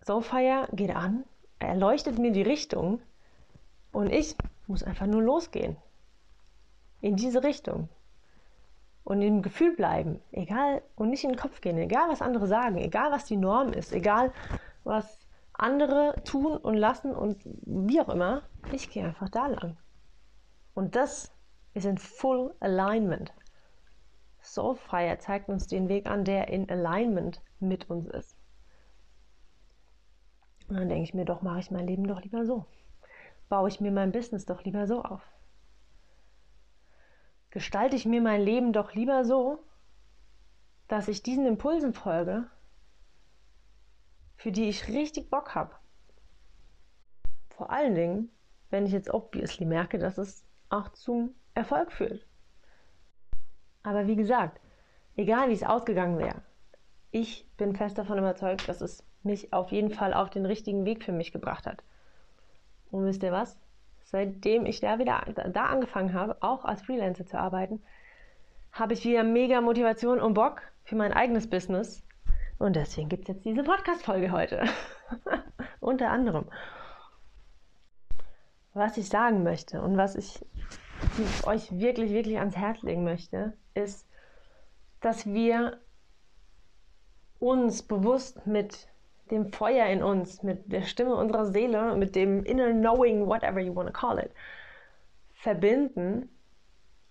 Soulfire 0.04 0.68
geht 0.72 0.94
an, 0.94 1.24
er 1.58 1.76
leuchtet 1.76 2.18
mir 2.18 2.32
die 2.32 2.42
Richtung 2.42 3.00
und 3.92 4.10
ich 4.10 4.36
muss 4.66 4.82
einfach 4.82 5.06
nur 5.06 5.22
losgehen. 5.22 5.76
In 7.00 7.16
diese 7.16 7.42
Richtung. 7.42 7.88
Und 9.04 9.22
im 9.22 9.40
Gefühl 9.40 9.74
bleiben. 9.74 10.20
Egal, 10.32 10.82
und 10.96 11.10
nicht 11.10 11.24
in 11.24 11.30
den 11.30 11.38
Kopf 11.38 11.60
gehen. 11.60 11.78
Egal, 11.78 12.08
was 12.10 12.20
andere 12.20 12.46
sagen. 12.46 12.76
Egal, 12.76 13.10
was 13.10 13.24
die 13.24 13.36
Norm 13.36 13.72
ist. 13.72 13.92
Egal, 13.92 14.32
was 14.84 15.26
andere 15.54 16.14
tun 16.24 16.56
und 16.56 16.74
lassen 16.74 17.14
und 17.14 17.38
wie 17.44 18.00
auch 18.00 18.08
immer. 18.08 18.42
Ich 18.72 18.90
gehe 18.90 19.04
einfach 19.04 19.28
da 19.28 19.46
lang. 19.46 19.76
Und 20.74 20.94
das 20.96 21.32
ist 21.78 21.84
in 21.84 21.98
Full 21.98 22.54
Alignment. 22.60 23.32
Soulfire 24.40 25.18
zeigt 25.18 25.48
uns 25.48 25.66
den 25.66 25.88
Weg 25.88 26.06
an, 26.06 26.24
der 26.24 26.48
in 26.48 26.68
Alignment 26.68 27.42
mit 27.60 27.88
uns 27.88 28.08
ist. 28.08 28.36
Und 30.68 30.76
dann 30.76 30.88
denke 30.88 31.04
ich 31.04 31.14
mir 31.14 31.24
doch, 31.24 31.40
mache 31.40 31.60
ich 31.60 31.70
mein 31.70 31.86
Leben 31.86 32.06
doch 32.06 32.20
lieber 32.20 32.44
so. 32.44 32.66
Baue 33.48 33.68
ich 33.68 33.80
mir 33.80 33.90
mein 33.90 34.12
Business 34.12 34.44
doch 34.44 34.64
lieber 34.64 34.86
so 34.86 35.02
auf. 35.02 35.22
Gestalte 37.50 37.96
ich 37.96 38.04
mir 38.04 38.20
mein 38.20 38.42
Leben 38.42 38.72
doch 38.72 38.94
lieber 38.94 39.24
so, 39.24 39.64
dass 40.88 41.08
ich 41.08 41.22
diesen 41.22 41.46
Impulsen 41.46 41.94
folge, 41.94 42.44
für 44.36 44.52
die 44.52 44.68
ich 44.68 44.88
richtig 44.88 45.30
Bock 45.30 45.54
habe. 45.54 45.74
Vor 47.50 47.70
allen 47.70 47.94
Dingen, 47.94 48.30
wenn 48.70 48.84
ich 48.86 48.92
jetzt 48.92 49.12
obviously 49.12 49.64
merke, 49.64 49.98
dass 49.98 50.18
es 50.18 50.44
auch 50.68 50.90
zum 50.90 51.34
Erfolg 51.58 51.92
führt. 51.92 52.24
Aber 53.82 54.06
wie 54.06 54.16
gesagt, 54.16 54.60
egal 55.16 55.48
wie 55.48 55.54
es 55.54 55.64
ausgegangen 55.64 56.18
wäre, 56.18 56.42
ich 57.10 57.46
bin 57.56 57.74
fest 57.74 57.98
davon 57.98 58.18
überzeugt, 58.18 58.68
dass 58.68 58.80
es 58.80 59.04
mich 59.22 59.52
auf 59.52 59.72
jeden 59.72 59.90
Fall 59.90 60.14
auf 60.14 60.30
den 60.30 60.46
richtigen 60.46 60.84
Weg 60.84 61.04
für 61.04 61.12
mich 61.12 61.32
gebracht 61.32 61.66
hat. 61.66 61.82
Und 62.90 63.04
wisst 63.04 63.22
ihr 63.22 63.32
was? 63.32 63.58
Seitdem 64.04 64.64
ich 64.66 64.80
da 64.80 64.98
wieder 64.98 65.24
da 65.52 65.66
angefangen 65.66 66.14
habe, 66.14 66.36
auch 66.40 66.64
als 66.64 66.82
Freelancer 66.82 67.26
zu 67.26 67.38
arbeiten, 67.38 67.82
habe 68.72 68.94
ich 68.94 69.04
wieder 69.04 69.24
mega 69.24 69.60
Motivation 69.60 70.20
und 70.20 70.34
Bock 70.34 70.62
für 70.84 70.96
mein 70.96 71.12
eigenes 71.12 71.50
Business. 71.50 72.02
Und 72.58 72.76
deswegen 72.76 73.08
gibt 73.08 73.28
es 73.28 73.34
jetzt 73.34 73.44
diese 73.44 73.64
Podcast-Folge 73.64 74.30
heute. 74.30 74.64
Unter 75.80 76.10
anderem. 76.10 76.46
Was 78.74 78.96
ich 78.96 79.08
sagen 79.08 79.42
möchte 79.42 79.82
und 79.82 79.96
was 79.96 80.14
ich 80.14 80.40
euch 81.44 81.70
wirklich, 81.78 82.12
wirklich 82.12 82.38
ans 82.38 82.56
Herz 82.56 82.82
legen 82.82 83.04
möchte, 83.04 83.54
ist, 83.74 84.06
dass 85.00 85.26
wir 85.26 85.78
uns 87.38 87.82
bewusst 87.82 88.46
mit 88.46 88.88
dem 89.30 89.52
Feuer 89.52 89.86
in 89.86 90.02
uns, 90.02 90.42
mit 90.42 90.72
der 90.72 90.82
Stimme 90.82 91.14
unserer 91.14 91.46
Seele, 91.46 91.94
mit 91.96 92.16
dem 92.16 92.44
inner 92.44 92.72
knowing, 92.72 93.26
whatever 93.26 93.60
you 93.60 93.74
want 93.74 93.88
to 93.88 93.92
call 93.92 94.18
it, 94.18 94.30
verbinden. 95.34 96.28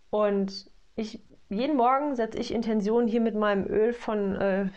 Und 0.10 0.70
ich, 0.96 1.22
jeden 1.50 1.78
Morgen 1.78 2.16
setze 2.16 2.40
ich 2.40 2.54
Intention 2.54 3.08
hier 3.08 3.22
mit 3.22 3.36
meinem 3.36 3.68
Öl 3.68 3.94
von 3.94 4.36
äh, 4.36 4.70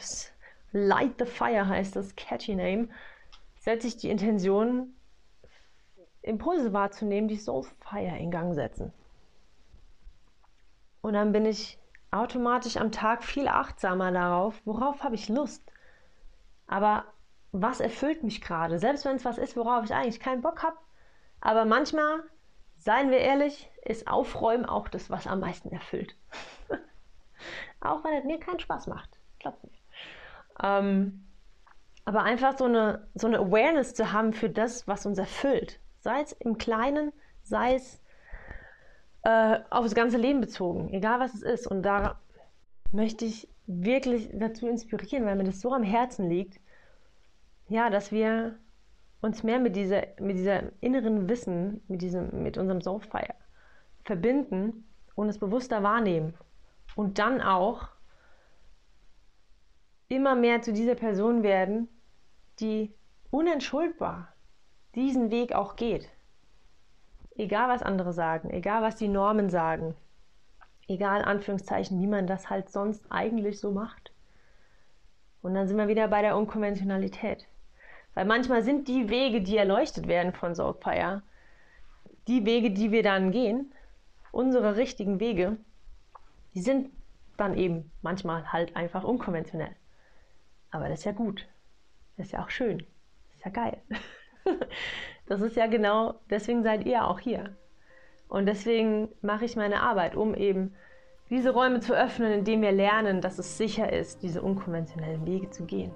Light 0.73 1.14
the 1.18 1.25
Fire 1.25 1.66
heißt 1.66 1.96
das, 1.96 2.14
catchy 2.14 2.55
name, 2.55 2.88
setze 3.59 3.88
ich 3.88 3.96
die 3.96 4.11
Intention, 4.11 4.94
Impulse 6.23 6.73
wahrzunehmen, 6.73 7.29
die 7.29 7.37
Soul 7.37 7.64
Fire 7.81 8.16
in 8.18 8.31
Gang 8.31 8.55
setzen. 8.55 8.92
Und 11.03 11.15
dann 11.15 11.33
bin 11.33 11.47
ich 11.47 11.79
automatisch 12.11 12.77
am 12.77 12.93
Tag 12.93 13.25
viel 13.25 13.49
achtsamer 13.49 14.13
darauf, 14.13 14.61
worauf 14.65 15.03
habe 15.03 15.15
ich 15.15 15.29
Lust. 15.29 15.63
Aber 16.67 17.05
was 17.53 17.81
erfüllt 17.81 18.23
mich 18.23 18.41
gerade? 18.41 18.79
Selbst 18.79 19.05
wenn 19.05 19.17
es 19.17 19.25
was 19.25 19.39
ist, 19.39 19.57
worauf 19.57 19.85
ich 19.85 19.95
eigentlich 19.95 20.21
keinen 20.21 20.43
Bock 20.43 20.63
habe. 20.63 20.77
Aber 21.41 21.65
manchmal, 21.65 22.23
seien 22.79 23.11
wir 23.11 23.19
ehrlich, 23.19 23.71
ist 23.85 24.09
Aufräumen 24.09 24.67
auch 24.67 24.89
das, 24.89 25.11
was 25.11 25.27
am 25.27 25.41
meisten 25.41 25.71
erfüllt. 25.73 26.15
auch 27.81 28.05
wenn 28.05 28.15
es 28.15 28.25
mir 28.25 28.39
keinen 28.39 28.61
Spaß 28.61 28.87
macht. 28.87 29.19
Glaubt 29.39 29.63
mir. 29.65 29.71
Ähm, 30.63 31.25
aber 32.05 32.23
einfach 32.23 32.57
so 32.59 32.65
eine, 32.65 33.07
so 33.15 33.27
eine 33.27 33.39
Awareness 33.39 33.95
zu 33.95 34.13
haben 34.13 34.33
für 34.33 34.51
das, 34.51 34.87
was 34.87 35.07
uns 35.07 35.19
erfüllt. 35.19 35.81
Sei 36.01 36.21
es 36.21 36.33
im 36.33 36.59
Kleinen, 36.59 37.13
sei 37.43 37.75
es 37.75 38.01
äh, 39.23 39.59
aufs 39.71 39.95
ganze 39.95 40.17
Leben 40.17 40.41
bezogen, 40.41 40.93
egal 40.93 41.21
was 41.21 41.35
es 41.35 41.43
ist. 41.43 41.67
Und 41.67 41.83
da 41.83 42.21
möchte 42.93 43.25
ich 43.25 43.49
wirklich 43.67 44.31
dazu 44.33 44.69
inspirieren, 44.69 45.25
weil 45.27 45.37
mir 45.37 45.45
das 45.45 45.61
so 45.61 45.73
am 45.73 45.83
Herzen 45.83 46.29
liegt, 46.29 46.61
ja, 47.69 47.89
dass 47.91 48.11
wir 48.11 48.59
uns 49.21 49.43
mehr 49.43 49.61
mit 49.61 49.77
dieser, 49.77 50.03
mit 50.19 50.37
dieser 50.39 50.63
inneren 50.81 51.29
Wissen, 51.29 51.83
mit, 51.89 52.03
diesem, 52.03 52.43
mit 52.43 52.59
unserem 52.59 52.81
Soulfire 52.81 53.35
verbinden 54.05 54.89
und 55.15 55.29
es 55.29 55.39
bewusster 55.39 55.83
wahrnehmen. 55.83 56.35
Und 56.97 57.19
dann 57.19 57.41
auch 57.41 57.89
immer 60.09 60.35
mehr 60.35 60.63
zu 60.63 60.73
dieser 60.73 60.97
Person 60.97 61.43
werden, 61.43 61.89
die 62.59 62.93
unentschuldbar 63.31 64.35
diesen 64.95 65.31
Weg 65.31 65.55
auch 65.55 65.77
geht. 65.77 66.09
Egal 67.37 67.69
was 67.69 67.83
andere 67.83 68.12
sagen, 68.12 68.51
egal 68.51 68.83
was 68.83 68.97
die 68.97 69.09
Normen 69.09 69.51
sagen, 69.51 69.95
egal 70.88 71.23
Anführungszeichen, 71.23 72.01
wie 72.01 72.07
man 72.07 72.27
das 72.27 72.51
halt 72.51 72.71
sonst 72.71 73.05
eigentlich 73.11 73.61
so 73.61 73.71
macht. 73.71 74.12
Und 75.43 75.55
dann 75.55 75.66
sind 75.66 75.79
wir 75.79 75.88
wieder 75.88 76.09
bei 76.09 76.23
der 76.23 76.37
Unkonventionalität. 76.37 77.47
Weil 78.14 78.25
manchmal 78.27 78.62
sind 78.62 78.88
die 78.88 79.09
Wege, 79.09 79.40
die 79.40 79.57
erleuchtet 79.57 80.09
werden 80.09 80.33
von 80.33 80.55
Soulfire, 80.55 81.23
die 82.27 82.45
Wege, 82.45 82.71
die 82.71 82.90
wir 82.90 83.03
dann 83.03 83.31
gehen, 83.31 83.73
unsere 84.33 84.77
richtigen 84.77 85.21
Wege, 85.21 85.57
die 86.55 86.61
sind 86.61 86.90
dann 87.37 87.57
eben 87.57 87.90
manchmal 88.03 88.53
halt 88.53 88.77
einfach 88.77 89.05
unkonventionell. 89.05 89.75
Aber 90.71 90.88
das 90.88 91.01
ist 91.01 91.05
ja 91.05 91.12
gut. 91.12 91.49
Das 92.16 92.27
ist 92.27 92.33
ja 92.33 92.45
auch 92.45 92.51
schön. 92.51 92.79
Das 93.29 93.37
ist 93.37 93.45
ja 93.45 93.51
geil. 93.51 93.83
das 95.31 95.43
ist 95.43 95.57
ja 95.57 95.69
genau, 95.69 96.16
deswegen 96.29 96.64
seid 96.64 96.85
ihr 96.87 97.07
auch 97.07 97.21
hier. 97.21 97.55
Und 98.29 98.47
deswegen 98.47 99.09
mache 99.23 99.45
ich 99.45 99.55
meine 99.55 99.81
Arbeit, 99.81 100.16
um 100.16 100.35
eben 100.35 100.75
diese 101.31 101.51
Räume 101.51 101.79
zu 101.79 101.95
öffnen, 101.95 102.33
indem 102.33 102.62
wir 102.62 102.73
lernen, 102.73 103.21
dass 103.21 103.38
es 103.38 103.57
sicher 103.57 103.93
ist, 103.93 104.25
diese 104.25 104.43
unkonventionellen 104.43 105.25
Wege 105.25 105.49
zu 105.49 105.66
gehen. 105.66 105.93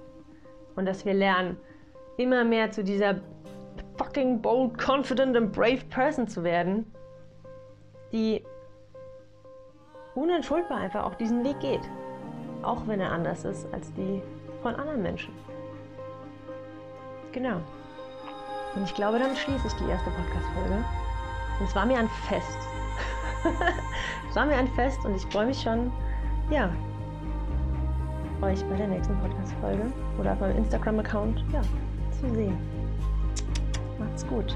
Und 0.77 0.85
dass 0.85 1.03
wir 1.03 1.13
lernen, 1.13 1.57
immer 2.15 2.45
mehr 2.45 2.71
zu 2.71 2.81
dieser 2.81 3.19
fucking 3.97 4.41
bold, 4.41 4.77
confident 4.77 5.35
and 5.35 5.51
brave 5.51 5.83
person 5.89 6.29
zu 6.29 6.41
werden, 6.45 6.89
die 8.13 8.41
unentschuldbar 10.15 10.77
einfach 10.77 11.03
auch 11.03 11.15
diesen 11.15 11.43
Weg 11.43 11.59
geht. 11.59 11.83
Auch 12.61 12.87
wenn 12.87 13.01
er 13.01 13.11
anders 13.11 13.43
ist 13.43 13.67
als 13.73 13.93
die 13.95 14.21
von 14.61 14.75
anderen 14.75 15.01
Menschen. 15.01 15.33
Genau. 17.33 17.59
Und 18.75 18.83
ich 18.83 18.93
glaube, 18.93 19.19
damit 19.19 19.37
schließe 19.37 19.67
ich 19.67 19.73
die 19.73 19.89
erste 19.89 20.09
Podcast-Folge. 20.09 20.83
Und 21.59 21.65
es 21.65 21.75
war 21.75 21.85
mir 21.85 21.97
ein 21.97 22.09
Fest. 22.27 22.57
es 24.29 24.35
war 24.35 24.45
mir 24.45 24.55
ein 24.55 24.67
Fest 24.69 25.03
und 25.05 25.15
ich 25.15 25.25
freue 25.27 25.45
mich 25.45 25.61
schon, 25.61 25.91
ja, 26.49 26.69
euch 28.41 28.63
bei 28.65 28.75
der 28.75 28.87
nächsten 28.87 29.17
Podcast-Folge 29.19 29.91
oder 30.19 30.33
auf 30.33 30.39
meinem 30.39 30.57
Instagram-Account, 30.57 31.43
ja, 31.53 31.61
zu 32.11 32.33
sehen. 32.33 32.57
Macht's 33.97 34.27
gut. 34.27 34.55